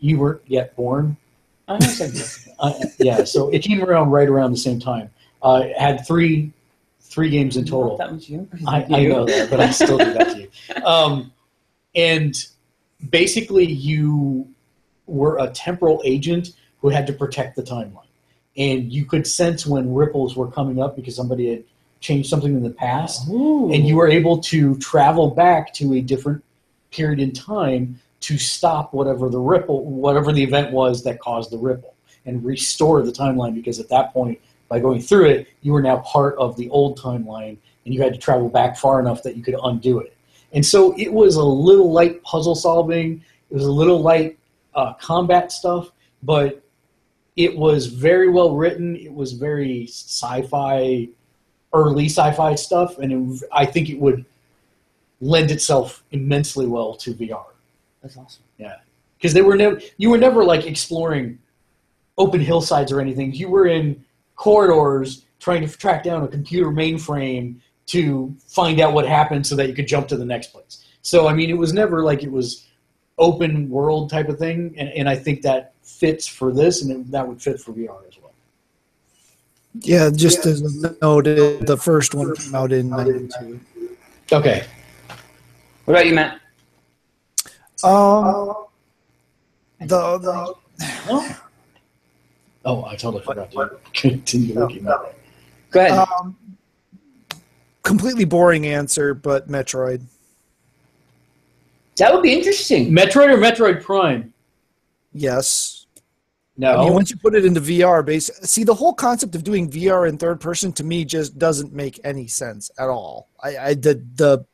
You 0.00 0.18
weren't 0.18 0.42
yet 0.46 0.74
born. 0.76 1.16
I 1.66 1.78
know. 1.78 2.08
Uh, 2.60 2.74
yeah, 2.98 3.22
so 3.22 3.48
it 3.50 3.60
came 3.60 3.84
around 3.84 4.10
right 4.10 4.28
around 4.28 4.50
the 4.50 4.56
same 4.56 4.80
time. 4.80 5.08
Uh, 5.40 5.68
had 5.78 6.04
three 6.04 6.52
three 7.00 7.30
games 7.30 7.56
in 7.56 7.64
total. 7.64 7.96
That 7.96 8.12
was 8.12 8.28
you. 8.28 8.48
I, 8.66 8.82
I 8.82 9.06
know 9.06 9.24
that, 9.26 9.48
but 9.48 9.60
I 9.60 9.70
still 9.70 9.96
do 9.96 10.12
that 10.12 10.28
to 10.30 10.40
you. 10.40 10.84
Um, 10.84 11.32
and 11.94 12.34
basically, 13.10 13.64
you 13.64 14.48
were 15.06 15.38
a 15.38 15.50
temporal 15.50 16.02
agent 16.04 16.48
who 16.80 16.88
had 16.88 17.06
to 17.06 17.12
protect 17.12 17.54
the 17.54 17.62
timeline, 17.62 18.08
and 18.56 18.92
you 18.92 19.04
could 19.04 19.24
sense 19.24 19.64
when 19.64 19.94
ripples 19.94 20.34
were 20.34 20.50
coming 20.50 20.82
up 20.82 20.96
because 20.96 21.14
somebody 21.14 21.50
had 21.50 21.64
changed 22.00 22.28
something 22.28 22.54
in 22.54 22.62
the 22.62 22.70
past, 22.70 23.28
Ooh. 23.28 23.72
and 23.72 23.86
you 23.86 23.96
were 23.96 24.08
able 24.08 24.38
to 24.38 24.76
travel 24.78 25.30
back 25.30 25.72
to 25.74 25.94
a 25.94 26.00
different 26.00 26.42
period 26.90 27.20
in 27.20 27.32
time 27.32 28.00
to 28.20 28.38
stop 28.38 28.92
whatever 28.92 29.28
the 29.28 29.38
ripple, 29.38 29.84
whatever 29.84 30.32
the 30.32 30.42
event 30.42 30.72
was 30.72 31.04
that 31.04 31.20
caused 31.20 31.50
the 31.50 31.58
ripple, 31.58 31.94
and 32.26 32.44
restore 32.44 33.02
the 33.02 33.12
timeline. 33.12 33.54
Because 33.54 33.78
at 33.78 33.88
that 33.90 34.12
point, 34.12 34.40
by 34.68 34.78
going 34.80 35.00
through 35.00 35.26
it, 35.26 35.48
you 35.62 35.72
were 35.72 35.82
now 35.82 35.98
part 35.98 36.36
of 36.38 36.56
the 36.56 36.68
old 36.70 36.98
timeline, 36.98 37.56
and 37.84 37.94
you 37.94 38.02
had 38.02 38.12
to 38.12 38.18
travel 38.18 38.48
back 38.48 38.76
far 38.76 39.00
enough 39.00 39.22
that 39.22 39.36
you 39.36 39.42
could 39.42 39.56
undo 39.62 40.00
it. 40.00 40.14
And 40.52 40.64
so 40.64 40.94
it 40.98 41.12
was 41.12 41.36
a 41.36 41.44
little 41.44 41.92
light 41.92 42.22
puzzle 42.22 42.54
solving. 42.54 43.22
It 43.50 43.54
was 43.54 43.64
a 43.64 43.70
little 43.70 44.00
light 44.00 44.38
uh, 44.74 44.94
combat 44.94 45.52
stuff, 45.52 45.90
but 46.22 46.62
it 47.36 47.56
was 47.56 47.86
very 47.86 48.28
well 48.28 48.56
written. 48.56 48.96
It 48.96 49.12
was 49.12 49.32
very 49.32 49.84
sci-fi, 49.84 51.08
early 51.72 52.06
sci-fi 52.06 52.54
stuff, 52.56 52.98
and 52.98 53.12
it, 53.12 53.48
I 53.52 53.64
think 53.64 53.90
it 53.90 53.98
would 53.98 54.24
lend 55.20 55.50
itself 55.50 56.04
immensely 56.12 56.66
well 56.66 56.94
to 56.94 57.12
VR 57.14 57.44
That's 58.02 58.16
awesome. 58.16 58.42
Yeah, 58.58 58.76
because 59.16 59.32
they 59.34 59.42
were 59.42 59.56
never 59.56 59.80
you 59.96 60.10
were 60.10 60.18
never 60.18 60.44
like 60.44 60.66
exploring 60.66 61.38
open 62.16 62.40
hillsides 62.40 62.90
or 62.92 63.00
anything. 63.00 63.32
You 63.32 63.48
were 63.48 63.66
in 63.66 64.04
corridors 64.36 65.24
trying 65.40 65.66
to 65.66 65.76
track 65.76 66.02
down 66.02 66.22
a 66.24 66.28
computer 66.28 66.70
mainframe 66.70 67.56
to 67.86 68.34
find 68.46 68.80
out 68.80 68.92
what 68.92 69.06
happened 69.06 69.46
so 69.46 69.56
that 69.56 69.68
you 69.68 69.74
could 69.74 69.86
jump 69.86 70.08
to 70.08 70.16
the 70.16 70.24
next 70.24 70.48
place. 70.48 70.84
So 71.02 71.28
I 71.28 71.34
mean, 71.34 71.50
it 71.50 71.58
was 71.58 71.72
never 71.72 72.02
like 72.02 72.22
it 72.22 72.30
was 72.30 72.66
open 73.18 73.68
world 73.68 74.10
type 74.10 74.28
of 74.28 74.38
thing, 74.38 74.74
and, 74.78 74.88
and 74.90 75.08
I 75.08 75.16
think 75.16 75.42
that 75.42 75.72
fits 75.82 76.26
for 76.28 76.52
this, 76.52 76.82
and 76.82 76.90
it, 76.92 77.10
that 77.10 77.26
would 77.26 77.42
fit 77.42 77.58
for 77.60 77.72
VR 77.72 78.06
as 78.08 78.16
well. 78.22 78.32
Yeah, 79.80 80.10
just 80.14 80.46
as 80.46 80.60
a 80.84 80.94
note, 81.02 81.26
it- 81.26 81.66
the 81.66 81.76
first 81.76 82.14
one 82.14 82.34
came 82.36 82.54
out 82.54 82.72
in 82.72 82.90
92. 82.90 83.60
Okay. 84.32 84.64
What 85.88 85.94
about 85.94 86.06
you, 86.06 86.14
Matt? 86.16 86.38
Um, 87.82 88.66
the, 89.80 90.18
the 90.18 91.34
Oh, 92.66 92.84
I 92.84 92.94
totally 92.94 93.22
forgot 93.22 93.50
to 93.52 93.70
continue 93.94 94.54
looking 94.54 94.86
at 94.86 95.00
that. 95.02 95.14
Go 95.70 95.80
ahead. 95.80 96.06
um, 96.20 96.36
completely 97.84 98.26
boring 98.26 98.66
answer, 98.66 99.14
but 99.14 99.48
Metroid. 99.48 100.02
that 101.96 102.12
would 102.12 102.22
be 102.22 102.34
interesting. 102.34 102.92
Metroid 102.92 103.30
or 103.30 103.38
Metroid 103.38 103.82
Prime? 103.82 104.34
Yes. 105.14 105.86
No. 106.58 106.80
I 106.80 106.84
mean, 106.84 106.92
once 106.92 107.10
you 107.10 107.16
put 107.16 107.34
it 107.34 107.46
into 107.46 107.62
VR, 107.62 108.04
base 108.04 108.30
see 108.42 108.62
the 108.62 108.74
whole 108.74 108.92
concept 108.92 109.34
of 109.34 109.42
doing 109.42 109.70
VR 109.70 110.06
in 110.06 110.18
third 110.18 110.38
person 110.38 110.70
to 110.74 110.84
me 110.84 111.06
just 111.06 111.38
doesn't 111.38 111.72
make 111.72 111.98
any 112.04 112.26
sense 112.26 112.70
at 112.78 112.90
all. 112.90 113.30
I, 113.42 113.56
I 113.56 113.72
the 113.74 114.04
the 114.16 114.44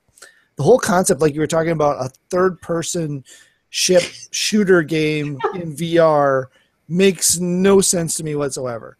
the 0.57 0.63
whole 0.63 0.79
concept, 0.79 1.21
like 1.21 1.35
you 1.35 1.41
were 1.41 1.47
talking 1.47 1.73
about, 1.73 2.05
a 2.05 2.11
third 2.31 2.61
person 2.61 3.25
ship 3.71 4.03
shooter 4.31 4.83
game 4.83 5.39
in 5.55 5.75
VR 5.75 6.47
makes 6.89 7.39
no 7.39 7.81
sense 7.81 8.17
to 8.17 8.25
me 8.25 8.37
whatsoever. 8.37 8.97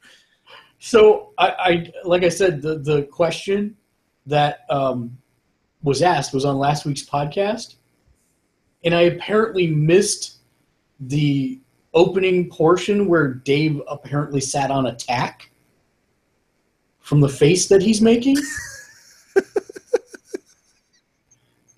So 0.81 1.33
I, 1.39 1.49
I 1.49 1.93
like 2.05 2.25
I 2.25 2.29
said, 2.29 2.61
the 2.61 2.79
the 2.79 3.05
question 3.05 3.77
that 4.27 4.67
um, 4.69 5.17
was 5.83 6.03
asked 6.03 6.35
was 6.35 6.45
on 6.45 6.59
last 6.59 6.85
week's 6.85 7.05
podcast, 7.05 7.77
and 8.85 8.95
I 8.95 9.03
apparently 9.03 9.67
missed 9.67 10.39
the 11.01 11.61
opening 11.95 12.51
portion 12.51 13.07
where 13.07 13.29
Dave 13.29 13.81
apparently 13.89 14.41
sat 14.41 14.71
on 14.71 14.87
a 14.87 14.95
tack 14.95 15.51
from 16.99 17.21
the 17.21 17.29
face 17.29 17.69
that 17.69 17.83
he's 17.83 18.01
making. 18.01 18.37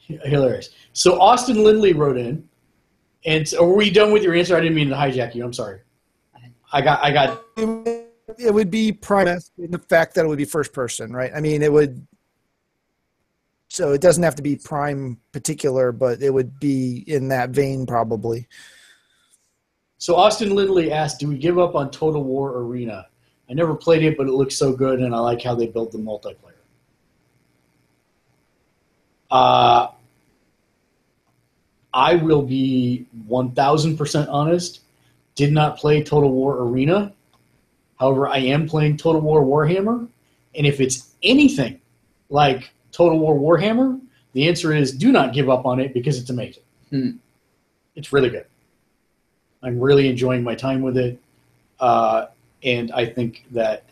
Hilarious. 0.07 0.71
So 0.93 1.21
Austin 1.21 1.63
Lindley 1.63 1.93
wrote 1.93 2.17
in, 2.17 2.49
and 3.25 3.47
so, 3.47 3.65
are 3.65 3.75
we 3.75 3.91
done 3.91 4.13
with 4.13 4.23
your 4.23 4.35
answer? 4.35 4.57
I 4.57 4.61
didn't 4.61 4.77
mean 4.77 4.89
to 4.89 4.95
hijack 4.95 5.35
you. 5.35 5.45
I'm 5.45 5.53
sorry. 5.53 5.81
I 6.73 6.81
got 6.81 7.03
I 7.03 7.13
got 7.13 7.43
It 8.39 8.53
would 8.53 8.71
be 8.71 8.93
prime 8.93 9.29
in 9.29 9.71
the 9.71 9.79
fact 9.79 10.15
that 10.15 10.25
it 10.25 10.29
would 10.29 10.39
be 10.39 10.45
first 10.45 10.73
person, 10.73 11.13
right? 11.13 11.33
I 11.35 11.41
mean, 11.41 11.63
it 11.63 11.73
would. 11.73 12.07
So 13.69 13.93
it 13.93 14.01
doesn't 14.01 14.23
have 14.23 14.37
to 14.37 14.43
be 14.43 14.57
prime 14.57 15.19
particular, 15.33 15.91
but 15.91 16.23
it 16.23 16.33
would 16.33 16.61
be 16.61 17.05
in 17.07 17.29
that 17.29 17.51
vein 17.51 17.85
probably. 17.85 18.47
So 19.99 20.15
Austin 20.15 20.55
Lindley 20.55 20.93
asked, 20.93 21.19
"Do 21.19 21.29
we 21.29 21.39
give 21.39 21.59
up 21.59 21.75
on 21.75 21.91
Total 21.91 22.23
War 22.23 22.59
Arena? 22.59 23.07
I 23.51 23.55
never 23.55 23.75
played 23.75 24.03
it, 24.03 24.17
but 24.17 24.29
it 24.29 24.33
looks 24.33 24.57
so 24.57 24.73
good, 24.73 25.01
and 25.01 25.15
I 25.15 25.19
like 25.19 25.43
how 25.43 25.55
they 25.55 25.67
built 25.67 25.91
the 25.91 25.99
multiplayer." 25.99 26.56
Uh, 29.31 29.89
I 31.93 32.17
will 32.17 32.43
be 32.43 33.07
one 33.27 33.53
thousand 33.53 33.97
percent 33.97 34.29
honest. 34.29 34.81
Did 35.35 35.53
not 35.53 35.77
play 35.77 36.03
Total 36.03 36.31
War 36.31 36.59
Arena. 36.63 37.13
However, 37.99 38.29
I 38.29 38.39
am 38.39 38.69
playing 38.69 38.97
Total 38.99 39.21
War 39.21 39.43
Warhammer, 39.43 40.09
and 40.55 40.67
if 40.67 40.81
it's 40.81 41.15
anything 41.23 41.81
like 42.29 42.71
Total 42.93 43.19
War 43.19 43.35
Warhammer, 43.35 44.01
the 44.33 44.49
answer 44.49 44.75
is 44.75 44.93
do 44.93 45.13
not 45.13 45.33
give 45.33 45.49
up 45.49 45.65
on 45.67 45.81
it 45.81 45.95
because 45.95 46.19
it's 46.19 46.31
amazing. 46.31 46.63
Hmm. 46.91 47.11
It's 47.95 48.13
really 48.13 48.29
good. 48.31 48.47
I'm 49.63 49.81
really 49.81 50.09
enjoying 50.09 50.45
my 50.45 50.55
time 50.55 50.83
with 50.83 50.97
it, 50.99 51.19
uh, 51.81 52.27
and 52.63 52.93
I 52.93 53.07
think 53.07 53.45
that 53.53 53.85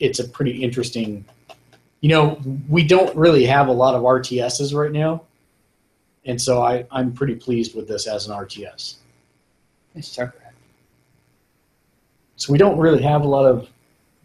it's 0.00 0.18
a 0.18 0.28
pretty 0.28 0.62
interesting. 0.62 1.24
You 2.04 2.10
know, 2.10 2.38
we 2.68 2.84
don't 2.84 3.16
really 3.16 3.46
have 3.46 3.68
a 3.68 3.72
lot 3.72 3.94
of 3.94 4.02
RTSs 4.02 4.74
right 4.74 4.92
now, 4.92 5.22
and 6.26 6.38
so 6.38 6.62
I, 6.62 6.84
I'm 6.90 7.14
pretty 7.14 7.34
pleased 7.34 7.74
with 7.74 7.88
this 7.88 8.06
as 8.06 8.26
an 8.26 8.36
RTS. 8.36 8.96
It's 9.94 10.14
Tucker. 10.14 10.52
So 12.36 12.52
we 12.52 12.58
don't 12.58 12.76
really 12.76 13.02
have 13.02 13.22
a 13.22 13.26
lot 13.26 13.46
of 13.46 13.70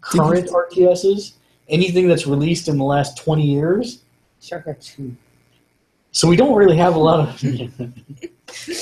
current 0.02 0.50
RTSs. 0.50 1.32
Anything 1.70 2.06
that's 2.06 2.26
released 2.26 2.68
in 2.68 2.76
the 2.76 2.84
last 2.84 3.16
20 3.16 3.46
years 3.46 4.02
StarCraft 4.42 4.84
Two. 4.84 5.16
So 6.12 6.28
we 6.28 6.36
don't 6.36 6.54
really 6.54 6.76
have 6.76 6.96
a 6.96 6.98
lot 6.98 7.26
of. 7.26 7.38
Did 7.38 7.72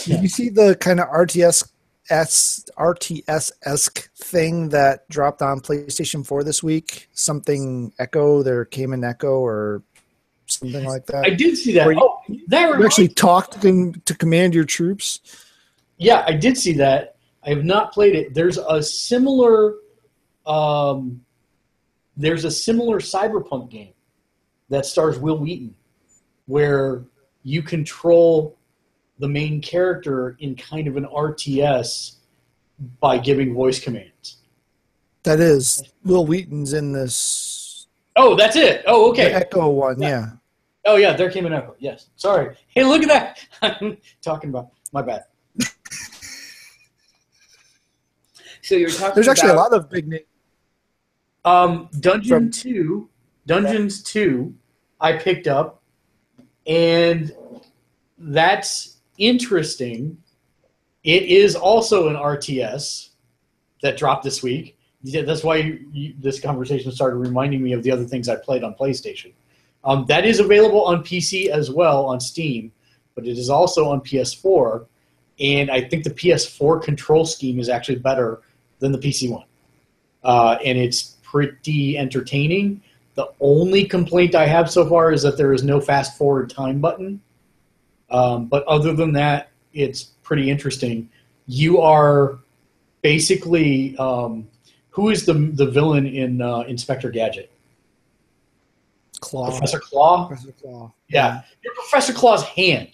you 0.06 0.28
see 0.28 0.48
the 0.48 0.74
kind 0.80 0.98
of 0.98 1.06
RTS 1.10 1.70
RTS 2.10 3.52
esque 3.64 4.10
thing 4.16 4.70
that 4.70 5.08
dropped 5.08 5.42
on 5.42 5.60
PlayStation 5.60 6.26
4 6.26 6.44
this 6.44 6.62
week? 6.62 7.08
Something 7.12 7.92
Echo, 7.98 8.42
there 8.42 8.64
came 8.64 8.92
an 8.92 9.04
Echo 9.04 9.38
or 9.38 9.82
something 10.46 10.84
like 10.84 11.06
that. 11.06 11.24
I 11.24 11.30
did 11.30 11.56
see 11.56 11.72
that. 11.74 11.86
Where 11.86 11.94
you- 11.94 12.00
oh, 12.02 12.18
that 12.48 12.78
You 12.78 12.84
actually 12.84 13.08
talked 13.08 13.60
to, 13.62 13.92
to 13.92 14.14
command 14.14 14.54
your 14.54 14.64
troops. 14.64 15.20
Yeah, 15.98 16.24
I 16.26 16.32
did 16.32 16.56
see 16.56 16.72
that. 16.74 17.16
I 17.44 17.50
have 17.50 17.64
not 17.64 17.92
played 17.92 18.14
it. 18.14 18.34
There's 18.34 18.58
a 18.58 18.82
similar, 18.82 19.76
um, 20.46 21.24
there's 22.16 22.44
a 22.44 22.50
similar 22.50 22.98
cyberpunk 22.98 23.70
game 23.70 23.92
that 24.68 24.84
stars 24.86 25.18
Wil 25.18 25.38
Wheaton, 25.38 25.74
where 26.46 27.04
you 27.42 27.62
control 27.62 28.57
the 29.18 29.28
main 29.28 29.60
character 29.60 30.36
in 30.40 30.54
kind 30.54 30.86
of 30.88 30.96
an 30.96 31.04
RTS 31.04 32.16
by 33.00 33.18
giving 33.18 33.54
voice 33.54 33.80
commands. 33.80 34.36
That 35.24 35.40
is, 35.40 35.82
Wil 36.04 36.26
Wheaton's 36.26 36.72
in 36.72 36.92
this 36.92 37.58
Oh, 38.18 38.34
that's 38.34 38.56
it. 38.56 38.82
Oh, 38.86 39.12
the 39.14 39.22
okay. 39.22 39.32
Echo 39.32 39.68
one, 39.70 40.02
yeah. 40.02 40.30
Oh, 40.84 40.96
yeah, 40.96 41.12
there 41.12 41.30
came 41.30 41.46
an 41.46 41.52
echo. 41.52 41.76
Yes. 41.78 42.08
Sorry. 42.16 42.56
Hey, 42.66 42.82
look 42.82 43.02
at 43.02 43.08
that. 43.08 43.46
I'm 43.80 43.96
talking 44.20 44.50
about. 44.50 44.70
My 44.92 45.02
bad. 45.02 45.24
So 48.60 48.74
you're 48.74 48.90
talking. 48.90 49.14
There's 49.14 49.28
actually 49.28 49.50
a 49.50 49.54
lot 49.54 49.72
of 49.72 49.88
big 49.88 50.06
names. 50.08 50.24
Um, 51.42 51.88
Dungeon 52.00 52.28
From- 52.28 52.50
Two, 52.50 53.08
Dungeons 53.46 54.02
Two, 54.02 54.54
I 55.00 55.14
picked 55.14 55.46
up, 55.46 55.82
and 56.66 57.32
that's 58.18 58.97
interesting. 59.18 60.18
It 61.04 61.24
is 61.24 61.54
also 61.54 62.08
an 62.08 62.16
RTS 62.16 63.10
that 63.82 63.96
dropped 63.96 64.24
this 64.24 64.42
week. 64.42 64.78
That's 65.04 65.44
why 65.44 65.56
you, 65.58 65.88
you, 65.92 66.14
this 66.18 66.40
conversation 66.40 66.90
started 66.90 67.16
reminding 67.16 67.62
me 67.62 67.72
of 67.72 67.82
the 67.82 67.90
other 67.90 68.04
things 68.04 68.28
I 68.28 68.36
played 68.36 68.64
on 68.64 68.74
PlayStation. 68.74 69.32
Um, 69.84 70.06
that 70.08 70.24
is 70.24 70.40
available 70.40 70.84
on 70.84 71.04
PC 71.04 71.48
as 71.48 71.70
well 71.70 72.04
on 72.06 72.20
Steam, 72.20 72.72
but 73.14 73.26
it 73.26 73.38
is 73.38 73.48
also 73.48 73.88
on 73.88 74.00
PS4. 74.00 74.86
And 75.38 75.70
I 75.70 75.82
think 75.82 76.02
the 76.02 76.10
PS4 76.10 76.82
control 76.82 77.24
scheme 77.24 77.60
is 77.60 77.68
actually 77.68 78.00
better 78.00 78.42
than 78.80 78.90
the 78.90 78.98
PC 78.98 79.30
one 79.30 79.44
uh, 80.24 80.58
and 80.64 80.78
it's 80.78 81.16
pretty 81.22 81.98
entertaining. 81.98 82.82
The 83.14 83.28
only 83.40 83.84
complaint 83.84 84.34
I 84.34 84.46
have 84.46 84.70
so 84.70 84.88
far 84.88 85.12
is 85.12 85.22
that 85.22 85.36
there 85.36 85.52
is 85.52 85.64
no 85.64 85.80
fast 85.80 86.16
forward 86.16 86.50
time 86.50 86.80
button. 86.80 87.20
Um, 88.10 88.46
but 88.46 88.64
other 88.66 88.94
than 88.94 89.12
that, 89.12 89.50
it's 89.72 90.02
pretty 90.22 90.50
interesting. 90.50 91.08
You 91.46 91.80
are 91.80 92.38
basically 93.02 93.96
um, 93.98 94.48
who 94.90 95.10
is 95.10 95.26
the 95.26 95.34
the 95.34 95.66
villain 95.66 96.06
in 96.06 96.42
uh, 96.42 96.60
Inspector 96.60 97.08
Gadget? 97.10 97.50
Claw. 99.20 99.50
Professor 99.50 99.80
Claw. 99.80 100.28
Professor 100.28 100.52
Claw. 100.52 100.92
Yeah, 101.08 101.42
you're 101.62 101.74
Professor 101.74 102.12
Claw's 102.12 102.42
hand, 102.44 102.90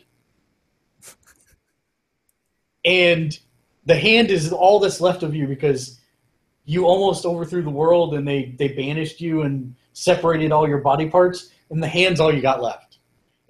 and 2.85 3.39
the 3.87 3.97
hand 3.97 4.31
is 4.31 4.53
all 4.53 4.81
that's 4.81 5.01
left 5.01 5.23
of 5.23 5.35
you 5.35 5.47
because 5.47 6.01
you 6.65 6.87
almost 6.87 7.27
overthrew 7.27 7.63
the 7.63 7.71
world 7.71 8.15
and 8.15 8.27
they 8.27 8.55
they 8.59 8.69
banished 8.69 9.21
you 9.21 9.43
and 9.43 9.75
separated 9.93 10.51
all 10.53 10.69
your 10.69 10.79
body 10.79 11.09
parts, 11.09 11.51
and 11.71 11.83
the 11.83 11.89
hand's 11.89 12.21
all 12.21 12.33
you 12.33 12.41
got 12.41 12.63
left. 12.63 12.99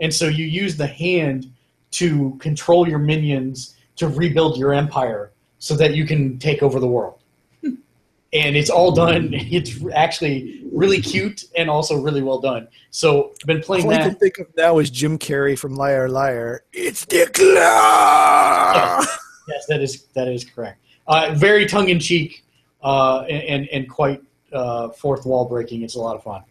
And 0.01 0.13
so 0.13 0.27
you 0.27 0.45
use 0.45 0.77
the 0.77 0.87
hand 0.87 1.53
to 1.95 2.37
control 2.41 2.89
your 2.89 2.99
minions 2.99 3.77
to 3.97 4.09
rebuild 4.09 4.59
your 4.59 4.75
empire 4.75 5.33
so 5.59 5.77
that 5.77 5.95
you 5.95 6.05
can 6.05 6.39
take 6.39 6.63
over 6.63 6.81
the 6.81 6.87
world. 6.87 7.21
And 7.63 8.57
it's 8.57 8.71
all 8.71 8.91
done. 8.91 9.33
It's 9.35 9.79
actually 9.95 10.65
really 10.73 11.01
cute 11.01 11.45
and 11.57 11.71
also 11.71 12.01
really 12.01 12.21
well 12.21 12.41
done. 12.41 12.67
So 12.91 13.31
I've 13.31 13.47
been 13.47 13.61
playing 13.61 13.87
All 13.87 13.93
I 13.93 13.99
that. 13.99 14.09
can 14.09 14.15
think 14.17 14.39
of 14.41 14.49
now 14.57 14.79
is 14.79 14.91
Jim 14.91 15.19
Carrey 15.19 15.57
from 15.57 15.77
Liar 15.77 16.09
Liar. 16.09 16.65
It's 16.73 17.05
the 17.05 17.27
claw. 17.33 19.05
Yes, 19.47 19.67
that 19.67 19.81
is 19.81 20.07
that 20.15 20.27
is 20.27 20.45
correct. 20.45 20.81
Uh, 21.07 21.35
very 21.37 21.67
tongue 21.67 21.91
in 21.91 22.01
cheek 22.01 22.45
uh, 22.83 23.21
and 23.21 23.69
and 23.69 23.89
quite 23.89 24.21
uh, 24.53 24.89
fourth 24.91 25.27
wall 25.27 25.45
breaking. 25.45 25.83
It's 25.83 25.95
a 25.95 26.01
lot 26.01 26.17
of 26.17 26.25
fun. 26.25 26.43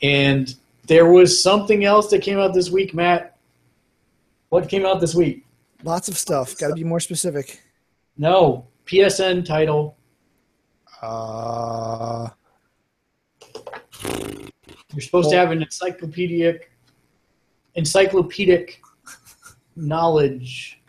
And 0.00 0.54
there 0.86 1.10
was 1.10 1.40
something 1.40 1.84
else 1.84 2.08
that 2.10 2.22
came 2.22 2.38
out 2.38 2.54
this 2.54 2.70
week, 2.70 2.94
Matt. 2.94 3.37
What 4.48 4.68
came 4.68 4.86
out 4.86 5.00
this 5.00 5.14
week? 5.14 5.44
Lots 5.84 6.08
of 6.08 6.16
stuff. 6.16 6.56
Got 6.58 6.68
to 6.68 6.74
be 6.74 6.84
more 6.84 7.00
specific. 7.00 7.60
No 8.16 8.66
PSN 8.86 9.44
title. 9.44 9.96
Uh, 11.02 12.28
You're 14.92 15.00
supposed 15.00 15.30
to 15.30 15.36
have 15.36 15.52
an 15.52 15.62
encyclopedic 15.62 16.72
encyclopedic 17.74 18.82
knowledge 19.76 20.80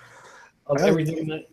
of 0.65 0.81
everything 0.81 1.27
that 1.27 1.45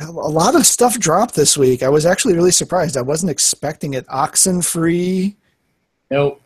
a 0.00 0.10
lot 0.10 0.54
of 0.54 0.66
stuff 0.66 0.98
dropped 0.98 1.34
this 1.34 1.56
week. 1.58 1.82
I 1.82 1.88
was 1.88 2.06
actually 2.06 2.34
really 2.34 2.50
surprised. 2.50 2.96
I 2.96 3.02
wasn't 3.02 3.30
expecting 3.30 3.94
it. 3.94 4.06
Oxenfree. 4.06 5.36
nope. 6.10 6.40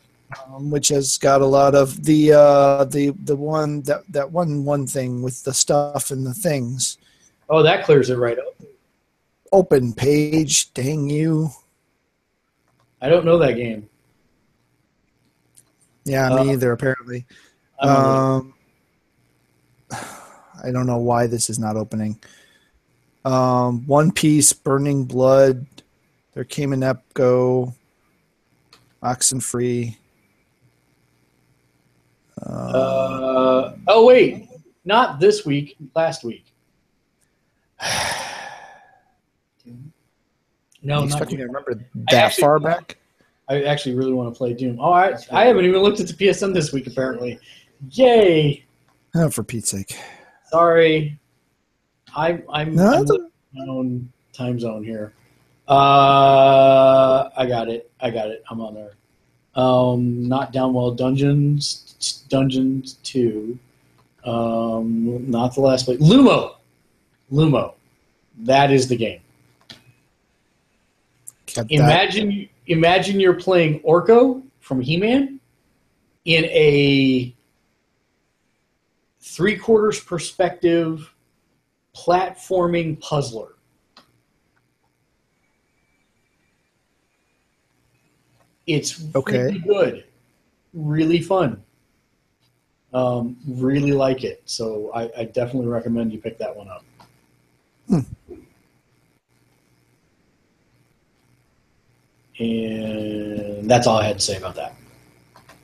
Um, 0.47 0.71
which 0.71 0.89
has 0.89 1.19
got 1.19 1.41
a 1.41 1.47
lot 1.47 1.75
of 1.75 2.05
the 2.05 2.33
uh, 2.33 2.85
the 2.85 3.11
the 3.25 3.37
one 3.37 3.83
that 3.83 4.03
that 4.09 4.31
one 4.31 4.65
one 4.65 4.87
thing 4.87 5.23
with 5.23 5.43
the 5.45 5.55
stuff 5.55 6.11
and 6.11 6.27
the 6.27 6.35
things. 6.35 6.99
Oh, 7.49 7.63
that 7.63 7.85
clears 7.85 8.11
it 8.11 8.17
right 8.17 8.39
up. 8.39 8.55
Open 9.53 9.93
page. 9.93 10.73
Dang 10.73 11.11
you. 11.11 11.51
I 13.03 13.09
don't 13.09 13.25
know 13.25 13.39
that 13.39 13.55
game. 13.55 13.89
Yeah, 16.05 16.33
Uh, 16.33 16.45
me 16.45 16.53
either. 16.53 16.73
Apparently. 16.73 17.27
I 17.81 17.87
don't 17.87 17.95
know. 18.03 18.11
Um, 18.11 18.55
I 20.65 20.71
don't 20.71 20.87
know 20.87 20.99
why 20.99 21.27
this 21.27 21.51
is 21.51 21.59
not 21.59 21.77
opening. 21.77 22.19
Um, 23.25 23.87
One 23.87 24.13
Piece, 24.13 24.53
Burning 24.53 25.05
Blood, 25.05 25.67
there 26.33 26.45
came 26.45 26.73
an 26.73 26.81
Epco, 26.81 27.75
Oxenfree. 29.03 29.93
Uh, 29.93 29.97
Uh, 32.43 33.75
oh 33.89 34.07
wait, 34.07 34.49
not 34.85 35.21
this 35.21 35.45
week. 35.45 35.77
Last 35.95 36.25
week. 36.25 36.45
No, 40.83 40.95
I'm 40.95 41.01
not 41.01 41.09
expecting 41.09 41.39
to 41.39 41.45
remember 41.45 41.75
that 41.75 42.15
actually- 42.15 42.43
far 42.43 42.59
back. 42.59 42.97
I 43.51 43.65
actually 43.65 43.97
really 43.97 44.13
want 44.13 44.33
to 44.33 44.39
play 44.39 44.55
Doom. 44.55 44.79
Oh, 44.81 44.93
I, 44.93 45.15
I 45.33 45.45
haven't 45.45 45.65
even 45.65 45.83
looked 45.83 45.99
at 45.99 46.07
the 46.07 46.15
PSN 46.15 46.55
this 46.55 46.73
week. 46.73 46.87
Apparently, 46.87 47.39
yay! 47.91 48.65
Oh, 49.15 49.29
for 49.29 49.43
Pete's 49.43 49.71
sake! 49.71 49.99
Sorry, 50.47 51.19
I'm 52.15 52.45
I'm, 52.49 52.77
No, 52.77 52.93
I'm 52.93 53.01
in 53.11 53.31
my 53.53 53.67
own 53.67 54.13
time 54.33 54.61
zone 54.61 54.85
here. 54.85 55.13
Uh, 55.69 57.29
I 57.37 57.47
got 57.47 57.69
it. 57.69 57.91
I 58.01 58.11
got 58.11 58.29
it. 58.29 58.45
I'm 58.49 58.61
on 58.61 58.75
there. 58.75 58.93
Um, 59.57 60.29
not 60.29 60.53
Downwell 60.53 60.97
Dungeons. 60.97 61.90
Dungeons 62.29 62.95
two. 63.03 63.59
Um, 64.25 65.31
not 65.31 65.55
the 65.55 65.61
last 65.61 65.85
place. 65.85 65.99
Lumo. 66.01 66.57
Lumo. 67.33 67.75
That 68.39 68.71
is 68.71 68.89
the 68.89 68.97
game. 68.97 69.21
Kept 71.47 71.69
that. 71.69 71.75
Imagine 71.75 72.49
imagine 72.67 73.21
you're 73.21 73.35
playing 73.35 73.81
Orko 73.81 74.43
from 74.61 74.81
He-Man 74.81 75.41
in 76.25 76.45
a 76.47 77.35
three 79.21 79.57
quarters 79.57 80.01
perspective 80.01 81.13
platforming 81.95 83.01
puzzler. 83.01 83.49
It's 88.67 89.03
Okay. 89.15 89.45
really 89.47 89.59
good, 89.59 90.05
really 90.73 91.21
fun. 91.21 91.63
Um, 92.93 93.37
really 93.47 93.93
like 93.93 94.25
it, 94.25 94.43
so 94.47 94.91
I, 94.95 95.11
I 95.17 95.25
definitely 95.25 95.69
recommend 95.69 96.13
you 96.13 96.19
pick 96.19 96.39
that 96.39 96.55
one 96.57 96.69
up. 96.69 96.85
And 102.39 103.71
that's 103.71 103.87
all 103.87 103.99
I 103.99 104.05
had 104.07 104.19
to 104.19 104.25
say 104.25 104.37
about 104.37 104.57
that. 104.57 104.75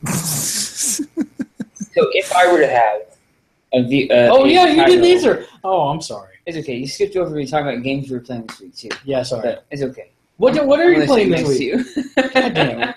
So 1.96 2.10
if 2.12 2.30
I 2.36 2.52
were 2.52 2.60
to 2.60 2.66
have 2.68 3.00
a 3.72 3.82
V, 3.82 4.10
uh, 4.10 4.28
oh 4.30 4.44
a 4.44 4.48
yeah, 4.48 4.66
you 4.66 4.84
didn't 4.84 5.00
title- 5.02 5.06
answer. 5.06 5.46
Oh, 5.64 5.88
I'm 5.88 6.02
sorry. 6.02 6.34
It's 6.44 6.58
okay. 6.58 6.76
You 6.76 6.86
skipped 6.86 7.16
over 7.16 7.34
me 7.34 7.46
talking 7.46 7.68
about 7.68 7.82
games 7.82 8.10
we 8.10 8.16
were 8.18 8.22
playing 8.22 8.44
this 8.46 8.60
week 8.60 8.76
too. 8.76 8.90
Yeah, 9.06 9.22
sorry. 9.22 9.40
But 9.44 9.64
it's 9.70 9.80
okay. 9.80 10.10
What 10.36 10.62
what 10.66 10.78
are 10.78 10.92
I'm 10.92 11.00
you 11.00 11.06
playing 11.06 11.32
say 11.34 11.42
this 11.42 11.48
week? 11.48 11.60
you. 11.62 12.22
God 12.34 12.52
damn. 12.52 12.94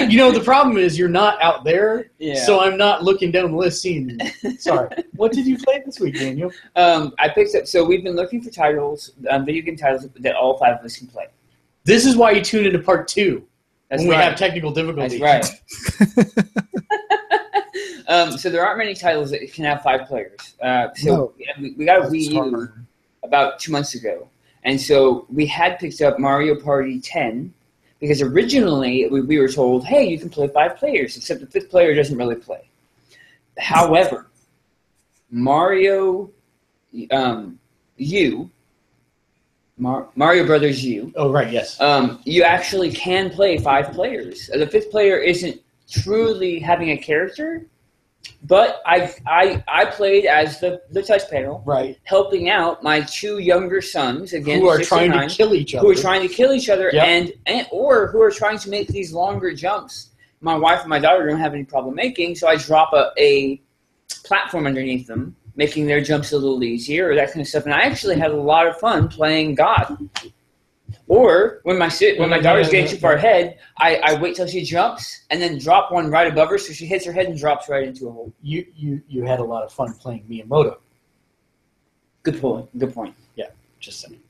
I 0.00 0.10
you 0.10 0.18
know, 0.18 0.30
the 0.32 0.40
problem 0.40 0.76
is 0.78 0.98
you're 0.98 1.08
not 1.08 1.40
out 1.42 1.64
there, 1.64 2.10
Yeah. 2.18 2.34
so 2.44 2.60
I'm 2.60 2.76
not 2.76 3.02
looking 3.04 3.30
down 3.30 3.50
the 3.52 3.56
list 3.56 3.82
seeing. 3.82 4.18
Sorry. 4.58 4.88
what 5.16 5.32
did 5.32 5.46
you 5.46 5.58
play 5.58 5.82
this 5.84 6.00
week, 6.00 6.14
Daniel? 6.18 6.50
Um, 6.76 7.12
I 7.18 7.28
picked 7.28 7.54
up. 7.54 7.66
So 7.66 7.84
we've 7.84 8.02
been 8.04 8.16
looking 8.16 8.40
for 8.42 8.50
titles, 8.50 9.12
um, 9.30 9.44
video 9.44 9.62
game 9.62 9.76
titles 9.76 10.08
that 10.20 10.34
all 10.34 10.58
five 10.58 10.78
of 10.78 10.84
us 10.84 10.96
can 10.96 11.06
play. 11.06 11.26
This 11.84 12.04
is 12.06 12.16
why 12.16 12.32
you 12.32 12.42
tune 12.42 12.66
into 12.66 12.78
part 12.78 13.08
two 13.08 13.44
That's 13.88 14.00
when 14.02 14.10
we 14.10 14.14
have 14.16 14.36
technical 14.36 14.70
difficulties. 14.72 15.20
That's 15.20 15.60
right. 15.98 16.36
um, 18.08 18.36
so 18.38 18.50
there 18.50 18.64
aren't 18.66 18.78
many 18.78 18.94
titles 18.94 19.30
that 19.30 19.40
can 19.52 19.64
have 19.64 19.82
five 19.82 20.06
players. 20.06 20.54
Uh, 20.62 20.88
so 20.94 21.08
No. 21.08 21.32
we, 21.60 21.72
we 21.78 21.84
got 21.84 21.98
a 21.98 22.02
That's 22.02 22.12
Wii 22.12 22.30
U 22.32 22.34
hard. 22.50 22.86
about 23.22 23.58
two 23.58 23.72
months 23.72 23.94
ago, 23.94 24.28
and 24.64 24.80
so 24.80 25.26
we 25.32 25.46
had 25.46 25.78
picked 25.78 26.00
up 26.02 26.18
Mario 26.18 26.54
Party 26.60 27.00
10 27.00 27.52
because 28.00 28.22
originally 28.22 29.06
we, 29.08 29.20
we 29.20 29.38
were 29.38 29.48
told, 29.48 29.84
"Hey, 29.84 30.08
you 30.08 30.18
can 30.18 30.30
play 30.30 30.48
five 30.48 30.76
players," 30.76 31.16
except 31.16 31.40
the 31.40 31.46
fifth 31.46 31.70
player 31.70 31.94
doesn't 31.94 32.16
really 32.16 32.36
play. 32.36 32.68
However, 33.58 34.26
Mario 35.30 36.30
um, 37.10 37.58
U, 37.98 38.50
Mar- 39.78 40.08
Mario 40.16 40.46
Brothers 40.46 40.84
U, 40.84 41.12
Oh, 41.16 41.30
right. 41.30 41.52
Yes. 41.52 41.80
um, 41.80 42.20
you 42.24 42.42
actually 42.42 42.90
can 42.90 43.30
play 43.30 43.58
five 43.58 43.92
players. 43.92 44.48
The 44.52 44.66
fifth 44.66 44.90
player 44.90 45.18
isn't 45.18 45.60
truly 45.90 46.58
having 46.58 46.90
a 46.90 46.96
character, 46.96 47.66
but 48.44 48.80
I 48.86 49.14
I, 49.26 49.62
I 49.68 49.84
played 49.86 50.24
as 50.26 50.60
the, 50.60 50.80
the 50.90 51.02
touch 51.02 51.28
panel, 51.30 51.62
right. 51.66 51.98
helping 52.04 52.48
out 52.48 52.82
my 52.82 53.00
two 53.02 53.38
younger 53.38 53.80
sons 53.80 54.32
again, 54.32 54.60
Who 54.60 54.68
are 54.68 54.80
trying 54.82 55.12
to 55.12 55.26
kill 55.28 55.54
each 55.54 55.74
other? 55.74 55.86
who 55.86 55.92
are 55.92 56.00
trying 56.00 56.26
to 56.26 56.32
kill 56.34 56.52
each 56.52 56.68
other, 56.68 56.90
Yep. 56.92 57.06
and, 57.06 57.32
and 57.46 57.66
or 57.70 58.06
who 58.08 58.20
are 58.22 58.30
trying 58.30 58.58
to 58.58 58.70
make 58.70 58.88
these 58.88 59.12
longer 59.12 59.54
jumps. 59.54 60.10
My 60.40 60.56
wife 60.56 60.80
and 60.80 60.88
my 60.88 60.98
daughter 60.98 61.26
don't 61.26 61.38
have 61.38 61.52
any 61.52 61.64
problem 61.64 61.94
making, 61.94 62.34
so 62.34 62.48
I 62.48 62.56
drop 62.56 62.92
a, 62.94 63.12
a 63.18 63.60
platform 64.24 64.66
underneath 64.66 65.06
them, 65.06 65.36
making 65.54 65.86
their 65.86 66.00
jumps 66.00 66.32
a 66.32 66.38
little 66.38 66.62
easier, 66.64 67.10
or 67.10 67.14
that 67.14 67.28
kind 67.28 67.42
of 67.42 67.46
stuff. 67.48 67.64
And 67.64 67.74
I 67.74 67.80
actually 67.80 68.18
had 68.18 68.30
a 68.30 68.36
lot 68.36 68.66
of 68.66 68.78
fun 68.78 69.08
playing 69.08 69.54
God. 69.54 69.98
Or 71.10 71.58
when 71.64 71.76
my 71.76 71.88
si- 71.88 72.16
when 72.20 72.30
my 72.30 72.38
daughter's 72.38 72.70
getting 72.70 72.88
too 72.88 72.96
far 72.96 73.14
ahead, 73.14 73.58
I, 73.78 73.96
I 73.96 74.20
wait 74.20 74.36
till 74.36 74.46
she 74.46 74.62
jumps 74.62 75.24
and 75.30 75.42
then 75.42 75.58
drop 75.58 75.90
one 75.90 76.08
right 76.08 76.32
above 76.32 76.50
her, 76.50 76.56
so 76.56 76.72
she 76.72 76.86
hits 76.86 77.04
her 77.04 77.10
head 77.12 77.26
and 77.26 77.36
drops 77.36 77.68
right 77.68 77.82
into 77.82 78.06
a 78.06 78.12
hole. 78.12 78.32
you, 78.42 78.64
you, 78.76 79.02
you 79.08 79.24
had 79.24 79.40
a 79.40 79.42
lot 79.42 79.64
of 79.64 79.72
fun 79.72 79.92
playing 79.94 80.22
Miyamoto. 80.30 80.76
Good 82.22 82.40
point. 82.40 82.78
Good 82.78 82.94
point. 82.94 83.16
Yeah, 83.34 83.46
just 83.80 84.02
saying. 84.02 84.20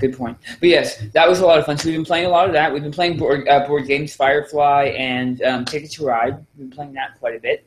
Good 0.00 0.16
point. 0.16 0.36
But 0.58 0.70
yes, 0.70 1.00
that 1.12 1.28
was 1.28 1.38
a 1.38 1.46
lot 1.46 1.60
of 1.60 1.66
fun. 1.66 1.78
So 1.78 1.88
we've 1.88 1.98
been 1.98 2.04
playing 2.04 2.26
a 2.26 2.30
lot 2.30 2.48
of 2.48 2.52
that. 2.54 2.72
We've 2.72 2.82
been 2.82 2.90
playing 2.90 3.16
board 3.16 3.46
uh, 3.46 3.68
board 3.68 3.86
games, 3.86 4.16
Firefly 4.16 4.92
and 4.98 5.40
um, 5.42 5.64
Ticket 5.64 5.92
to 5.92 6.04
Ride. 6.04 6.34
We've 6.58 6.68
been 6.68 6.76
playing 6.76 6.94
that 6.94 7.16
quite 7.20 7.36
a 7.36 7.40
bit. 7.40 7.64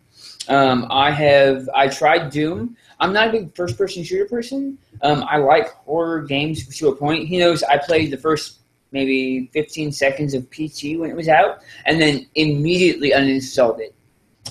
Um, 0.49 0.87
I 0.89 1.09
have 1.11 1.69
I 1.73 1.87
tried 1.87 2.31
Doom. 2.31 2.75
I'm 2.99 3.13
not 3.13 3.29
a 3.29 3.31
big 3.31 3.55
first 3.55 3.77
person 3.77 4.03
shooter 4.03 4.25
person. 4.25 4.77
Um, 5.01 5.23
I 5.29 5.37
like 5.37 5.69
horror 5.85 6.21
games 6.21 6.67
to 6.77 6.89
a 6.89 6.95
point. 6.95 7.27
He 7.27 7.37
knows 7.37 7.63
I 7.63 7.77
played 7.77 8.11
the 8.11 8.17
first 8.17 8.59
maybe 8.91 9.49
15 9.53 9.91
seconds 9.91 10.33
of 10.33 10.49
PT 10.49 10.97
when 10.97 11.09
it 11.09 11.15
was 11.15 11.27
out, 11.27 11.59
and 11.85 12.01
then 12.01 12.25
immediately 12.35 13.11
uninstalled 13.11 13.79
it. 13.79 13.93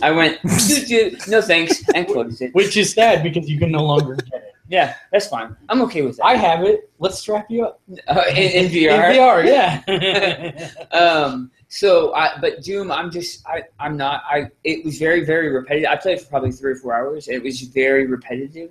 I 0.02 0.10
went, 0.10 0.38
no 1.28 1.40
thanks, 1.40 1.82
and 1.94 2.06
closed 2.06 2.42
it. 2.42 2.54
Which 2.54 2.76
is 2.76 2.92
sad 2.92 3.22
because 3.22 3.48
you 3.48 3.58
can 3.58 3.72
no 3.72 3.82
longer 3.84 4.14
get 4.16 4.42
it. 4.42 4.52
Yeah, 4.68 4.94
that's 5.12 5.28
fine. 5.28 5.56
I'm 5.68 5.80
okay 5.82 6.02
with 6.02 6.16
that. 6.16 6.26
I 6.26 6.36
have 6.36 6.64
it. 6.64 6.90
Let's 6.98 7.20
strap 7.20 7.46
you 7.48 7.64
up. 7.64 7.80
uh, 8.08 8.24
in, 8.30 8.66
in 8.66 8.72
VR. 8.72 9.10
In 9.10 9.16
VR, 9.16 9.46
yeah. 9.46 10.70
um 10.98 11.50
so 11.68 12.14
i 12.14 12.30
but 12.40 12.62
doom 12.62 12.92
i'm 12.92 13.10
just 13.10 13.46
i 13.46 13.62
i'm 13.80 13.96
not 13.96 14.22
i 14.30 14.48
it 14.64 14.84
was 14.84 14.98
very 14.98 15.24
very 15.24 15.50
repetitive 15.50 15.88
i 15.90 15.96
played 15.96 16.20
for 16.20 16.26
probably 16.28 16.52
three 16.52 16.72
or 16.72 16.76
four 16.76 16.94
hours 16.94 17.28
it 17.28 17.42
was 17.42 17.60
very 17.62 18.06
repetitive 18.06 18.70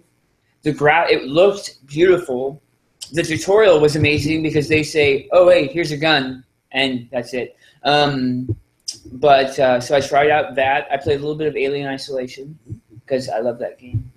the 0.65 0.73
gra 0.73 1.07
it 1.09 1.23
looked 1.25 1.85
beautiful 1.85 2.59
the 3.13 3.21
tutorial 3.21 3.79
was 3.79 3.95
amazing 3.95 4.41
because 4.41 4.67
they 4.67 4.81
say 4.81 5.29
oh 5.31 5.47
hey 5.49 5.67
here's 5.67 5.91
a 5.91 5.97
gun 5.97 6.43
and 6.71 7.07
that's 7.11 7.33
it 7.33 7.55
um 7.83 8.53
but 9.13 9.57
uh, 9.59 9.79
so 9.79 9.95
i 9.95 10.01
tried 10.01 10.29
out 10.31 10.55
that 10.55 10.87
i 10.91 10.97
played 10.97 11.17
a 11.17 11.19
little 11.19 11.35
bit 11.35 11.47
of 11.47 11.55
alien 11.55 11.87
isolation 11.87 12.57
because 12.99 13.29
i 13.29 13.39
love 13.39 13.59
that 13.59 13.77
game 13.77 14.11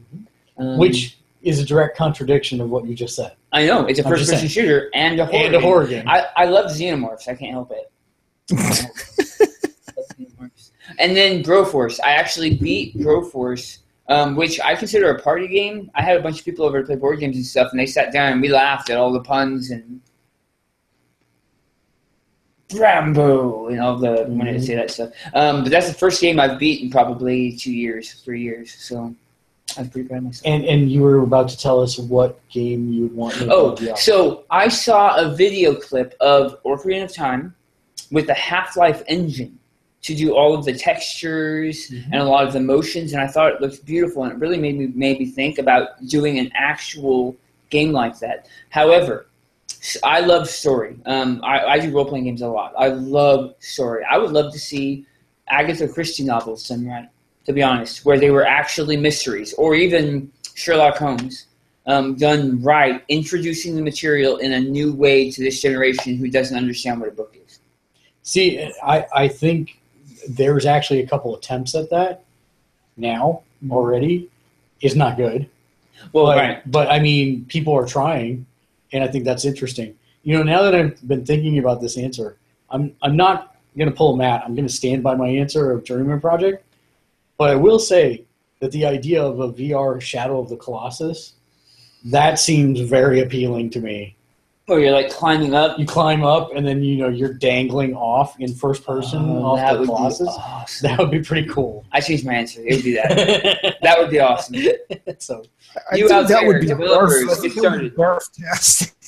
um, 0.57 0.79
Which 0.79 1.19
is 1.43 1.61
a 1.61 1.65
direct 1.65 1.97
contradiction 1.97 2.61
of 2.61 2.71
what 2.71 2.87
you 2.87 2.95
just 2.95 3.15
said. 3.15 3.33
i 3.53 3.67
know 3.67 3.85
it's 3.87 3.99
a 4.01 4.05
I'm 4.05 4.11
first 4.11 4.31
person 4.31 4.49
shooter 4.49 4.91
and 4.95 5.21
a 5.21 5.27
horror 5.27 5.45
and 5.45 5.55
a 5.55 5.59
game. 5.59 5.63
horror 5.63 5.87
game. 5.87 6.09
I, 6.09 6.27
I 6.37 6.45
love 6.47 6.67
xenomorphs. 6.71 7.29
I 7.29 7.35
can't 7.35 7.53
help 7.53 7.71
it. 7.71 7.93
and 10.99 11.17
then 11.17 11.43
Broforce. 11.43 12.01
I 12.03 12.13
actually 12.13 12.57
beat 12.57 12.97
Broforce, 12.97 13.79
um, 14.09 14.37
which 14.37 14.61
I 14.61 14.75
consider 14.75 15.11
a 15.11 15.21
party 15.21 15.49
game. 15.49 15.91
I 15.95 16.03
had 16.03 16.17
a 16.17 16.23
bunch 16.23 16.39
of 16.39 16.45
people 16.45 16.65
over 16.65 16.81
to 16.81 16.87
play 16.87 16.97
board 16.97 17.21
games 17.21 17.37
and 17.37 17.47
stuff, 17.47 17.69
and 17.71 17.81
they 17.81 17.87
sat 17.87 18.13
down 18.13 18.33
and 18.33 18.41
we 18.41 18.49
laughed 18.49 18.91
at 18.91 18.97
all 18.97 19.13
the 19.13 19.21
puns 19.21 19.71
and 19.71 20.01
Rambo 22.75 23.69
and 23.69 23.81
all 23.81 23.97
the 23.97 24.25
when 24.29 24.49
I 24.49 24.59
say 24.59 24.75
that 24.75 24.91
stuff. 24.91 25.11
Um, 25.35 25.63
but 25.63 25.71
that's 25.71 25.89
the 25.89 25.95
first 25.95 26.21
game 26.21 26.39
I've 26.39 26.59
beat 26.59 26.83
in 26.83 26.91
probably 26.91 27.57
two 27.57 27.73
years, 27.73 28.13
three 28.15 28.43
years. 28.43 28.75
So 28.75 29.15
I 29.77 29.83
was 29.83 29.91
pretty 29.91 30.09
proud 30.09 30.19
of 30.19 30.25
myself. 30.25 30.47
and 30.47 30.65
and 30.65 30.91
you 30.91 31.03
were 31.03 31.19
about 31.21 31.49
to 31.51 31.59
tell 31.59 31.81
us 31.81 31.99
what 31.99 32.47
game 32.49 32.93
you 32.93 33.03
would 33.03 33.15
want 33.15 33.41
me 33.41 33.47
to 33.47 33.53
Oh, 33.53 33.95
so 33.95 34.45
I 34.51 34.69
saw 34.69 35.17
a 35.17 35.35
video 35.35 35.75
clip 35.75 36.15
of 36.21 36.63
Ocarina 36.63 37.05
of 37.05 37.15
Time 37.15 37.55
with 38.11 38.27
the 38.27 38.35
Half 38.35 38.77
Life 38.77 39.03
engine 39.07 39.58
to 40.09 40.15
do 40.15 40.35
all 40.35 40.55
of 40.55 40.65
the 40.65 40.73
textures 40.73 41.91
Mhm. 41.91 42.05
and 42.13 42.21
a 42.21 42.25
lot 42.25 42.47
of 42.47 42.53
the 42.53 42.61
motions, 42.61 43.13
and 43.13 43.21
I 43.21 43.27
thought 43.27 43.53
it 43.53 43.61
looked 43.61 43.85
beautiful, 43.85 44.25
and 44.25 44.33
it 44.33 44.39
really 44.39 44.59
made 44.59 44.77
me 44.79 44.87
made 44.95 45.19
me 45.21 45.27
think 45.27 45.59
about 45.59 45.85
doing 46.07 46.39
an 46.39 46.51
actual 46.55 47.37
game 47.71 47.93
like 47.93 48.19
that. 48.21 48.47
However, 48.71 49.27
I 50.03 50.21
love 50.21 50.49
story. 50.49 50.97
Um, 51.07 51.41
I, 51.45 51.57
I 51.75 51.79
do 51.79 51.91
role 51.95 52.07
playing 52.07 52.25
games 52.25 52.43
a 52.43 52.49
lot. 52.49 52.73
I 52.77 52.89
love 52.89 53.55
story. 53.61 54.03
I 54.11 54.17
would 54.19 54.33
love 54.33 54.53
to 54.53 54.59
see 54.59 55.05
Agatha 55.49 55.87
Christie 55.87 56.25
novels 56.25 56.67
done 56.69 56.87
right. 56.87 57.09
To 57.47 57.53
be 57.53 57.63
honest, 57.63 58.05
where 58.05 58.19
they 58.19 58.31
were 58.31 58.47
actually 58.47 58.97
mysteries, 58.97 59.55
or 59.55 59.75
even 59.75 60.31
Sherlock 60.55 60.97
Holmes 60.99 61.47
um, 61.87 62.15
done 62.17 62.63
right, 62.63 63.03
introducing 63.09 63.75
the 63.77 63.83
material 63.83 64.37
in 64.39 64.53
a 64.53 64.61
new 64.61 64.93
way 64.93 65.31
to 65.31 65.43
this 65.43 65.61
generation 65.63 66.17
who 66.17 66.29
doesn't 66.29 66.57
understand 66.57 67.01
what 67.01 67.09
a 67.09 67.13
book 67.13 67.35
is. 67.47 67.61
See, 68.23 68.71
I, 68.83 69.07
I 69.15 69.29
think 69.29 69.78
there's 70.29 70.67
actually 70.67 71.01
a 71.01 71.07
couple 71.07 71.35
attempts 71.35 71.75
at 71.75 71.91
that 71.91 72.25
now 72.97 73.43
already. 73.71 74.31
Is 74.81 74.95
not 74.95 75.17
good. 75.17 75.49
Well, 76.13 76.27
but, 76.27 76.37
right. 76.37 76.71
but 76.71 76.89
I 76.89 77.01
mean, 77.01 77.45
people 77.47 77.75
are 77.75 77.87
trying, 77.87 78.47
and 78.93 79.03
I 79.03 79.09
think 79.09 79.25
that's 79.25 79.45
interesting. 79.45 79.97
You 80.23 80.37
know, 80.37 80.45
now 80.45 80.63
that 80.63 80.75
I've 80.75 81.09
been 81.09 81.27
thinking 81.27 81.59
about 81.59 81.81
this 81.81 81.99
answer, 81.99 82.37
I'm 82.71 82.95
I'm 83.03 83.17
not 83.17 83.57
going 83.77 83.89
to 83.89 83.95
pull 83.95 84.15
a 84.15 84.17
mat. 84.17 84.43
I'm 84.45 84.55
going 84.55 84.67
to 84.69 84.73
stand 84.73 85.03
by 85.03 85.15
my 85.15 85.29
answer 85.29 85.73
of 85.73 85.85
Journeyman 85.85 86.21
Project. 86.21 86.65
But 87.39 87.51
I 87.51 87.55
will 87.57 87.79
say 87.79 88.25
that 88.61 88.73
the 88.73 88.85
idea 88.85 89.23
of 89.23 89.41
a 89.41 89.53
VR 89.53 90.01
Shadow 90.01 90.41
of 90.41 90.49
the 90.49 90.57
Colossus, 90.57 91.35
that 92.05 92.39
seems 92.39 92.81
very 92.81 93.21
appealing 93.21 93.71
to 93.71 93.81
me. 93.81 94.17
Oh, 94.71 94.77
you're 94.77 94.93
like 94.93 95.09
climbing 95.11 95.55
up. 95.55 95.79
You 95.79 95.87
climb 95.87 96.23
up, 96.25 96.55
and 96.55 96.67
then 96.67 96.83
you 96.83 96.97
know 96.97 97.09
you're 97.09 97.33
dangling 97.33 97.95
off 97.95 98.39
in 98.39 98.55
first 98.55 98.85
person 98.85 99.23
Oh, 99.31 99.45
off 99.45 99.57
that 99.59 99.73
the 99.73 99.79
would 99.81 99.87
be 99.87 99.95
Colossus. 99.95 100.29
awesome. 100.29 100.89
That 100.89 100.99
would 100.99 101.11
be 101.11 101.21
pretty 101.23 101.49
cool. 101.49 101.87
I 101.91 102.01
changed 102.01 102.27
my 102.27 102.35
answer. 102.35 102.61
It 102.67 102.77
would 102.77 102.85
be 102.85 102.95
that. 102.95 103.77
that 103.83 103.99
would 103.99 104.11
be 104.11 104.21
awesome. 104.21 104.57
so 105.19 105.43
I 105.91 105.97
You 105.97 106.09
think 106.09 106.11
out 106.13 106.29
that 106.29 106.41
there, 106.41 106.47
would 106.47 106.61
be 106.61 106.67
developers, 106.67 107.25
barf. 107.25 107.31
I 107.31 107.35
think 107.41 107.55
get 107.55 107.63
that 107.63 107.71
would 107.73 107.81
be 107.81 107.91
started. 107.91 107.97
barf-tastic. 107.97 108.95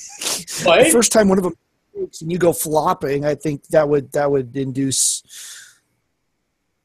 The 0.63 0.89
first 0.91 1.11
time 1.11 1.29
one 1.29 1.37
of 1.39 1.43
them 1.43 1.53
and 1.95 2.31
you 2.31 2.37
go 2.37 2.53
flopping, 2.53 3.25
I 3.25 3.35
think 3.35 3.65
that 3.67 3.87
would 3.87 4.11
that 4.13 4.29
would 4.31 4.55
induce 4.55 5.23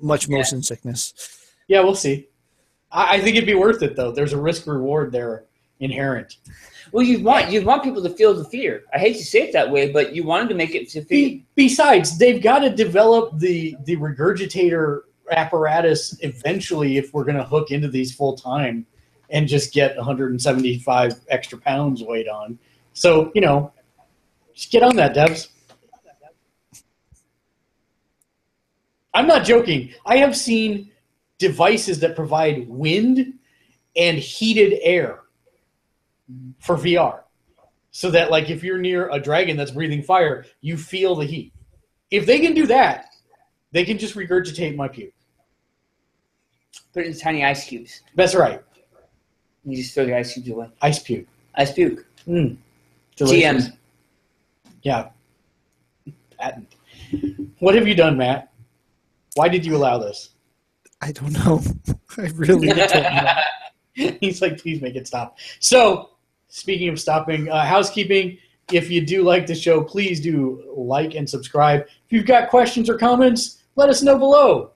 much 0.01 0.29
Yeah. 0.29 0.37
motion 0.39 0.63
sickness. 0.63 1.15
Yeah, 1.69 1.81
we'll 1.81 1.95
see. 1.95 2.29
I, 2.93 3.17
I 3.17 3.21
think 3.21 3.37
it'd 3.37 3.47
be 3.47 3.55
worth 3.55 3.83
it 3.83 3.97
though. 3.97 4.13
There's 4.13 4.33
a 4.35 4.41
risk 4.41 4.67
reward 4.67 5.13
there 5.13 5.45
inherent. 5.81 6.39
Well, 6.93 7.05
you 7.05 7.23
want 7.23 7.51
you 7.51 7.65
want 7.65 7.83
people 7.83 8.03
to 8.03 8.11
feel 8.11 8.35
the 8.35 8.45
fear. 8.45 8.85
I 8.95 8.99
hate 8.99 9.17
to 9.17 9.25
say 9.25 9.43
it 9.43 9.53
that 9.53 9.71
way, 9.71 9.93
but 9.93 10.15
you 10.15 10.25
wanted 10.25 10.49
to 10.51 10.55
make 10.55 10.75
it 10.75 10.89
to 10.91 11.03
feel. 11.03 11.29
Be, 11.29 11.45
besides, 11.55 12.19
they've 12.19 12.43
got 12.43 12.61
to 12.61 12.71
develop 12.71 13.39
the 13.39 13.77
the 13.85 13.97
regurgitator 13.97 15.03
apparatus 15.31 16.17
eventually 16.21 16.97
if 16.97 17.13
we're 17.13 17.25
going 17.25 17.37
to 17.37 17.45
hook 17.45 17.73
into 17.73 17.89
these 17.89 18.15
full 18.15 18.37
time 18.37 18.87
and 19.31 19.49
just 19.49 19.75
get 19.75 19.97
175 19.97 21.21
extra 21.29 21.59
pounds 21.59 22.03
weight 22.03 22.29
on. 22.29 22.59
So 22.93 23.33
you 23.35 23.41
know, 23.41 23.73
just 24.55 24.71
get 24.71 24.83
on 24.83 24.97
that, 24.97 25.15
Devs. 25.15 25.49
I'm 29.13 29.27
not 29.27 29.45
joking. 29.45 29.93
I 30.05 30.19
have 30.19 30.37
seen 30.37 30.93
devices 31.39 32.01
that 32.01 32.15
provide 32.15 32.69
wind 32.69 33.35
and 33.97 34.19
heated 34.19 34.79
air 34.83 35.21
for 36.61 36.77
VR. 36.77 37.21
So 37.91 38.11
that 38.11 38.31
like 38.31 38.51
if 38.51 38.63
you're 38.63 38.79
near 38.79 39.09
a 39.11 39.19
dragon 39.19 39.57
that's 39.57 39.71
breathing 39.71 40.03
fire, 40.03 40.45
you 40.61 40.77
feel 40.77 41.15
the 41.15 41.25
heat. 41.25 41.53
If 42.11 42.27
they 42.27 42.41
can 42.41 42.55
do 42.55 42.67
that, 42.67 43.15
they 43.73 43.85
can 43.85 43.99
just 43.99 44.15
regurgitate 44.15 44.77
my 44.77 44.89
puke. 44.89 45.13
Put 46.93 47.05
it 47.05 47.09
in 47.09 47.19
tiny 47.19 47.45
ice 47.45 47.67
cubes. 47.67 48.03
That's 48.15 48.35
right. 48.35 48.63
You 49.65 49.77
just 49.77 49.95
throw 49.95 50.07
the 50.07 50.17
ice 50.17 50.35
cubes 50.35 50.49
away. 50.49 50.69
Ice 50.83 50.99
puke. 50.99 51.27
Ice 51.55 51.73
puke. 51.73 52.07
Mm. 52.27 52.57
TM. 53.17 53.77
Yeah. 54.83 55.09
Patent. 56.39 56.75
What 57.59 57.75
have 57.75 57.89
you 57.89 57.95
done, 57.95 58.17
Matt? 58.17 58.53
Why 59.35 59.49
did 59.49 59.65
you 59.65 59.77
allow 59.77 59.99
this? 59.99 60.31
I 61.01 61.13
don't 61.13 61.33
know. 61.33 61.63
I 62.19 62.29
really 62.35 62.69
don't 62.69 62.91
know. 62.93 64.17
He's 64.21 64.43
like, 64.43 64.61
please 64.61 64.81
make 64.81 64.97
it 64.97 65.07
stop. 65.07 65.39
So, 65.61 66.11
speaking 66.57 66.89
of 66.89 66.99
stopping, 66.99 67.51
uh, 67.51 67.67
housekeeping. 67.67 68.39
If 68.73 68.91
you 68.91 69.05
do 69.05 69.23
like 69.23 69.47
the 69.47 69.55
show, 69.55 69.85
please 69.85 70.21
do 70.21 70.65
like 70.75 71.15
and 71.15 71.29
subscribe. 71.29 71.83
If 71.83 72.11
you've 72.13 72.25
got 72.25 72.49
questions 72.49 72.89
or 72.89 72.97
comments, 72.97 73.63
let 73.77 73.91
us 73.91 74.03
know 74.03 74.19
below 74.19 74.71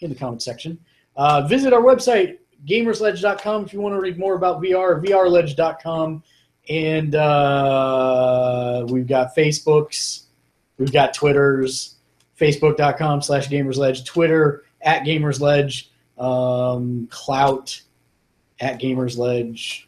in 0.00 0.10
the 0.10 0.16
comment 0.16 0.42
section. 0.42 0.78
Uh, 1.16 1.42
visit 1.46 1.72
our 1.72 1.80
website, 1.80 2.38
gamersledge.com, 2.66 3.64
if 3.64 3.72
you 3.72 3.80
want 3.80 3.94
to 3.94 4.00
read 4.00 4.18
more 4.18 4.34
about 4.34 4.60
VR, 4.60 5.00
vrledge.com. 5.02 6.24
And 6.68 7.14
uh, 7.14 8.84
we've 8.88 9.06
got 9.06 9.36
Facebooks, 9.36 10.24
we've 10.76 10.92
got 10.92 11.14
Twitters, 11.14 11.94
facebook.com 12.38 13.22
slash 13.22 13.48
gamersledge, 13.48 14.04
Twitter 14.04 14.64
at 14.82 15.04
gamersledge, 15.04 15.86
um, 16.18 17.06
Klout 17.12 17.82
at 18.60 18.80
gamersledge, 18.80 19.84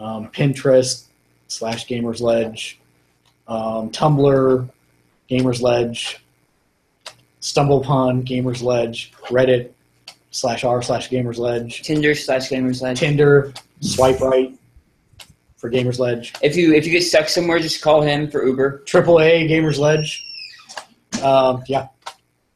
um, 0.00 0.28
Pinterest 0.28 1.04
slash 1.46 1.86
gamersledge, 1.86 2.76
um, 3.46 3.90
Tumblr, 3.90 4.68
gamersledge, 5.30 6.16
stumble 7.40 7.80
upon 7.80 8.24
gamers 8.24 8.62
ledge. 8.62 9.12
Reddit 9.26 9.70
slash 10.30 10.64
r 10.64 10.82
slash 10.82 11.10
gamers 11.10 11.38
ledge. 11.38 11.82
Tinder 11.82 12.14
slash 12.14 12.48
gamers 12.48 12.82
ledge. 12.82 12.98
tinder 12.98 13.52
swipe 13.80 14.20
right 14.20 14.56
for 15.56 15.70
gamers 15.70 15.98
ledge. 15.98 16.32
If 16.42 16.56
you 16.56 16.72
if 16.72 16.86
you 16.86 16.92
get 16.92 17.02
stuck 17.02 17.28
somewhere, 17.28 17.58
just 17.58 17.82
call 17.82 18.00
him 18.02 18.30
for 18.30 18.46
Uber. 18.46 18.78
triple 18.86 19.20
a 19.20 19.46
gamers 19.48 19.78
ledge. 19.78 20.26
Um, 21.22 21.62
yeah. 21.68 21.88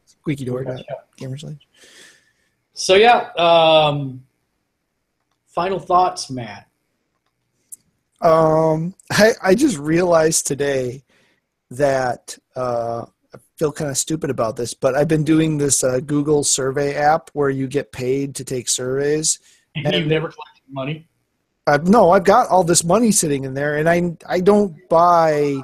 Squeaky 0.05 0.45
door. 0.45 0.63
dot 0.63 0.81
Gamers 1.19 1.43
Ledge. 1.43 1.67
so 2.73 2.95
yeah 2.95 3.29
um, 3.37 4.23
final 5.47 5.79
thoughts 5.79 6.29
matt 6.31 6.67
Um, 8.21 8.95
I, 9.11 9.31
I 9.41 9.55
just 9.55 9.77
realized 9.77 10.47
today 10.47 11.03
that 11.71 12.37
uh, 12.55 13.05
I 13.33 13.37
feel 13.57 13.71
kind 13.71 13.89
of 13.91 13.97
stupid 13.97 14.29
about 14.29 14.55
this, 14.55 14.73
but 14.73 14.95
I've 14.95 15.07
been 15.07 15.23
doing 15.23 15.57
this 15.57 15.83
uh, 15.83 15.99
Google 15.99 16.43
survey 16.43 16.95
app 16.95 17.29
where 17.33 17.49
you 17.49 17.67
get 17.67 17.91
paid 17.91 18.35
to 18.35 18.43
take 18.45 18.69
surveys. 18.69 19.39
and 19.75 19.93
you've 19.93 20.07
never 20.07 20.27
collected 20.29 20.63
money 20.69 21.07
I've, 21.67 21.87
no, 21.87 22.11
I've 22.11 22.23
got 22.23 22.47
all 22.49 22.63
this 22.63 22.83
money 22.83 23.11
sitting 23.11 23.43
in 23.43 23.55
there, 23.55 23.77
and 23.77 23.89
I 23.89 24.15
I 24.27 24.39
don't 24.39 24.87
buy 24.87 25.55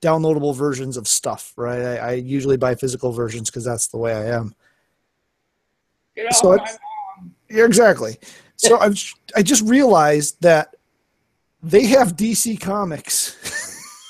downloadable 0.00 0.56
versions 0.56 0.96
of 0.96 1.06
stuff. 1.06 1.52
Right? 1.56 1.82
I, 1.82 1.96
I 1.96 2.12
usually 2.12 2.56
buy 2.56 2.74
physical 2.74 3.12
versions 3.12 3.50
because 3.50 3.62
that's 3.64 3.88
the 3.88 3.98
way 3.98 4.14
I 4.14 4.36
am. 4.36 4.54
Get 6.16 6.28
off 6.28 6.36
So 6.36 6.48
my 6.48 6.54
it's- 6.54 6.78
Yeah, 7.50 7.66
exactly. 7.66 8.16
So 8.56 8.78
I've 8.78 8.98
I 9.36 9.42
just 9.42 9.62
realized 9.68 10.40
that 10.40 10.73
they 11.64 11.86
have 11.86 12.14
DC 12.16 12.60
Comics 12.60 13.36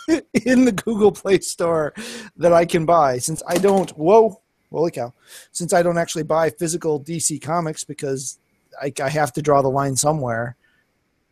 in 0.44 0.64
the 0.64 0.72
Google 0.72 1.12
Play 1.12 1.38
Store 1.40 1.94
that 2.36 2.52
I 2.52 2.64
can 2.64 2.84
buy 2.84 3.18
since 3.18 3.42
I 3.48 3.56
don't. 3.58 3.90
Whoa, 3.92 4.40
holy 4.70 4.90
cow! 4.90 5.14
Since 5.52 5.72
I 5.72 5.82
don't 5.82 5.98
actually 5.98 6.24
buy 6.24 6.50
physical 6.50 7.00
DC 7.00 7.40
Comics 7.40 7.84
because 7.84 8.38
I, 8.82 8.92
I 9.02 9.08
have 9.08 9.32
to 9.34 9.42
draw 9.42 9.62
the 9.62 9.68
line 9.70 9.96
somewhere. 9.96 10.56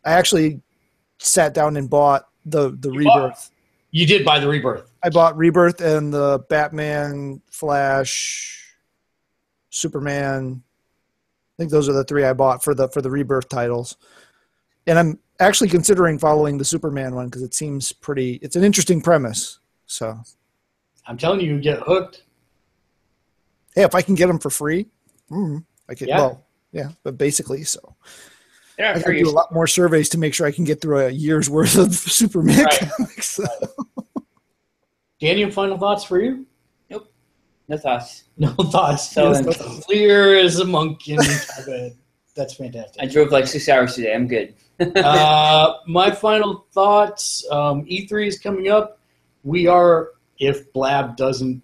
I 0.05 0.13
actually 0.13 0.61
sat 1.19 1.53
down 1.53 1.77
and 1.77 1.89
bought 1.89 2.27
the 2.45 2.71
the 2.79 2.91
You 2.91 3.03
bought- 3.03 3.23
Rebirth. 3.23 3.51
you 3.91 4.05
did 4.07 4.25
buy 4.25 4.39
the 4.39 4.47
rebirth 4.47 4.89
I 5.03 5.09
bought 5.09 5.37
Rebirth 5.37 5.81
and 5.81 6.13
the 6.13 6.39
Batman, 6.49 7.41
Flash, 7.51 8.73
Superman. 9.69 10.63
I 10.63 11.53
think 11.57 11.71
those 11.71 11.87
are 11.89 11.93
the 11.93 12.03
three 12.05 12.23
I 12.23 12.33
bought 12.33 12.63
for 12.63 12.73
the 12.73 12.87
for 12.89 13.01
the 13.01 13.11
Rebirth 13.11 13.49
titles. 13.49 13.97
And 14.87 14.97
I'm 14.99 15.19
actually 15.43 15.69
considering 15.69 16.17
following 16.19 16.57
the 16.57 16.65
Superman 16.65 17.13
one 17.15 17.25
because 17.27 17.43
it 17.43 17.53
seems 17.53 17.91
pretty. 17.91 18.33
It's 18.41 18.55
an 18.55 18.63
interesting 18.63 19.01
premise. 19.01 19.59
So 19.85 20.17
i'm 21.05 21.17
telling 21.17 21.41
you 21.41 21.53
you 21.55 21.59
get 21.61 21.79
hooked 21.81 22.23
hey, 23.75 23.83
if 23.83 23.93
I 23.93 24.01
can 24.01 24.15
get 24.15 24.27
them 24.27 24.39
for 24.39 24.49
free, 24.49 24.87
mm, 25.29 25.63
I 25.89 25.95
could. 25.95 26.07
Yeah. 26.07 26.17
Well, 26.17 26.45
yeah, 26.71 26.89
but 27.03 27.17
basically, 27.17 27.63
so 27.63 27.95
They're 28.77 28.87
I 28.87 28.93
not 28.93 29.03
got 29.03 29.11
to 29.11 29.23
do 29.23 29.29
a 29.29 29.31
lot 29.31 29.51
more 29.53 29.67
surveys 29.67 30.09
to 30.09 30.17
make 30.17 30.33
sure 30.33 30.47
I 30.47 30.51
can 30.51 30.63
get 30.63 30.79
through 30.81 30.99
a 31.07 31.09
year's 31.09 31.49
worth 31.49 31.75
of 31.77 31.93
Superman 32.21 32.63
Right. 32.65 32.89
comics. 32.97 33.39
daniel 35.19 35.51
final 35.51 35.77
thoughts 35.77 36.03
for 36.03 36.19
you 36.21 36.45
Nope, 36.89 37.11
No 37.67 37.77
thoughts. 37.77 38.23
no 38.37 38.49
thoughts 38.53 39.11
So 39.11 39.31
Yes, 39.31 39.57
then- 39.57 39.81
clear 39.81 40.37
as 40.39 40.59
a 40.59 40.65
monkey 40.65 41.13
in 41.13 41.19
Tibet. 41.19 41.93
that's 42.35 42.55
fantastic 42.55 43.01
I 43.01 43.05
drove 43.05 43.31
like 43.31 43.47
six 43.47 43.69
hours 43.69 43.95
today. 43.95 44.13
I'm 44.13 44.27
good. 44.27 44.53
uh, 44.97 45.75
my 45.87 46.11
final 46.11 46.65
thoughts 46.71 47.45
um, 47.51 47.85
E3 47.85 48.27
is 48.27 48.39
coming 48.39 48.69
up. 48.69 48.99
We 49.43 49.67
are, 49.67 50.09
if 50.39 50.71
Blab 50.73 51.15
doesn't 51.15 51.61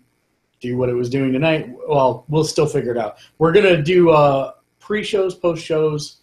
do 0.60 0.78
what 0.78 0.90
it 0.90 0.94
was 0.94 1.10
doing 1.10 1.34
tonight, 1.34 1.70
well, 1.88 2.26
we'll 2.28 2.44
still 2.44 2.68
figure 2.68 2.92
it 2.92 2.98
out. 2.98 3.18
We're 3.38 3.52
going 3.52 3.66
to 3.66 3.82
do 3.82 4.12
uh, 4.12 4.54
pre 4.80 5.04
shows, 5.04 5.36
post 5.36 5.64
shows, 5.64 6.18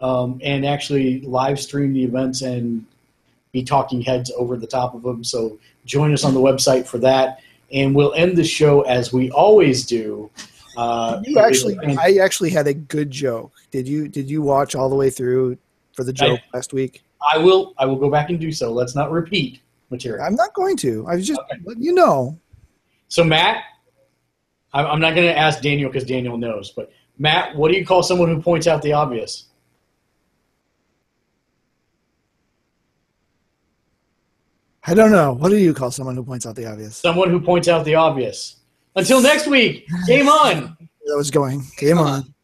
um, 0.00 0.40
and 0.44 0.64
actually 0.64 1.20
live 1.22 1.58
stream 1.58 1.92
the 1.92 2.04
events 2.04 2.42
and 2.42 2.84
be 3.52 3.62
talking 3.62 4.00
heads 4.00 4.30
over 4.36 4.56
the 4.56 4.66
top 4.66 4.94
of 4.94 5.02
them. 5.02 5.24
So 5.24 5.58
join 5.84 6.12
us 6.12 6.24
on 6.24 6.34
the 6.34 6.40
website 6.40 6.86
for 6.86 6.98
that. 6.98 7.40
And 7.72 7.94
we'll 7.94 8.14
end 8.14 8.36
the 8.36 8.44
show 8.44 8.82
as 8.82 9.12
we 9.12 9.30
always 9.30 9.84
do. 9.84 10.30
Uh, 10.78 11.20
You 11.26 11.40
actually, 11.40 11.76
I 11.98 12.18
actually 12.22 12.50
had 12.50 12.68
a 12.68 12.72
good 12.72 13.10
joke. 13.10 13.52
Did 13.72 13.88
you? 13.88 14.06
Did 14.06 14.30
you 14.30 14.42
watch 14.42 14.76
all 14.76 14.88
the 14.88 14.94
way 14.94 15.10
through 15.10 15.58
for 15.92 16.04
the 16.04 16.12
joke 16.12 16.38
last 16.54 16.72
week? 16.72 17.02
I 17.34 17.36
will. 17.36 17.74
I 17.78 17.84
will 17.84 17.96
go 17.96 18.08
back 18.08 18.30
and 18.30 18.38
do 18.38 18.52
so. 18.52 18.72
Let's 18.72 18.94
not 18.94 19.10
repeat 19.10 19.60
material. 19.90 20.24
I'm 20.24 20.36
not 20.36 20.54
going 20.54 20.76
to. 20.76 21.04
I 21.08 21.16
was 21.16 21.26
just 21.26 21.40
Okay. 21.40 21.60
letting 21.64 21.82
you 21.82 21.94
know. 21.94 22.38
So 23.08 23.24
Matt, 23.24 23.64
I'm 24.72 24.86
I'm 24.86 25.00
not 25.00 25.16
going 25.16 25.26
to 25.26 25.36
ask 25.36 25.60
Daniel 25.60 25.90
because 25.90 26.04
Daniel 26.04 26.38
knows, 26.38 26.70
but 26.70 26.92
Matt, 27.18 27.56
what 27.56 27.72
do 27.72 27.76
you 27.76 27.84
call 27.84 28.04
someone 28.04 28.28
who 28.32 28.40
points 28.40 28.68
out 28.68 28.80
the 28.80 28.92
obvious? 28.92 29.46
I 34.84 34.94
don't 34.94 35.10
know. 35.10 35.32
What 35.32 35.48
do 35.48 35.56
you 35.56 35.74
call 35.74 35.90
someone 35.90 36.14
who 36.14 36.22
points 36.22 36.46
out 36.46 36.54
the 36.54 36.66
obvious? 36.66 36.96
Someone 36.98 37.30
who 37.30 37.40
points 37.40 37.66
out 37.66 37.84
the 37.84 37.96
obvious. 37.96 38.56
Until 38.96 39.20
next 39.22 39.46
week, 39.46 39.86
game 40.06 40.28
on. 40.28 40.76
That 41.06 41.16
was 41.16 41.30
going. 41.30 41.64
Game 41.78 41.98
on. 41.98 42.34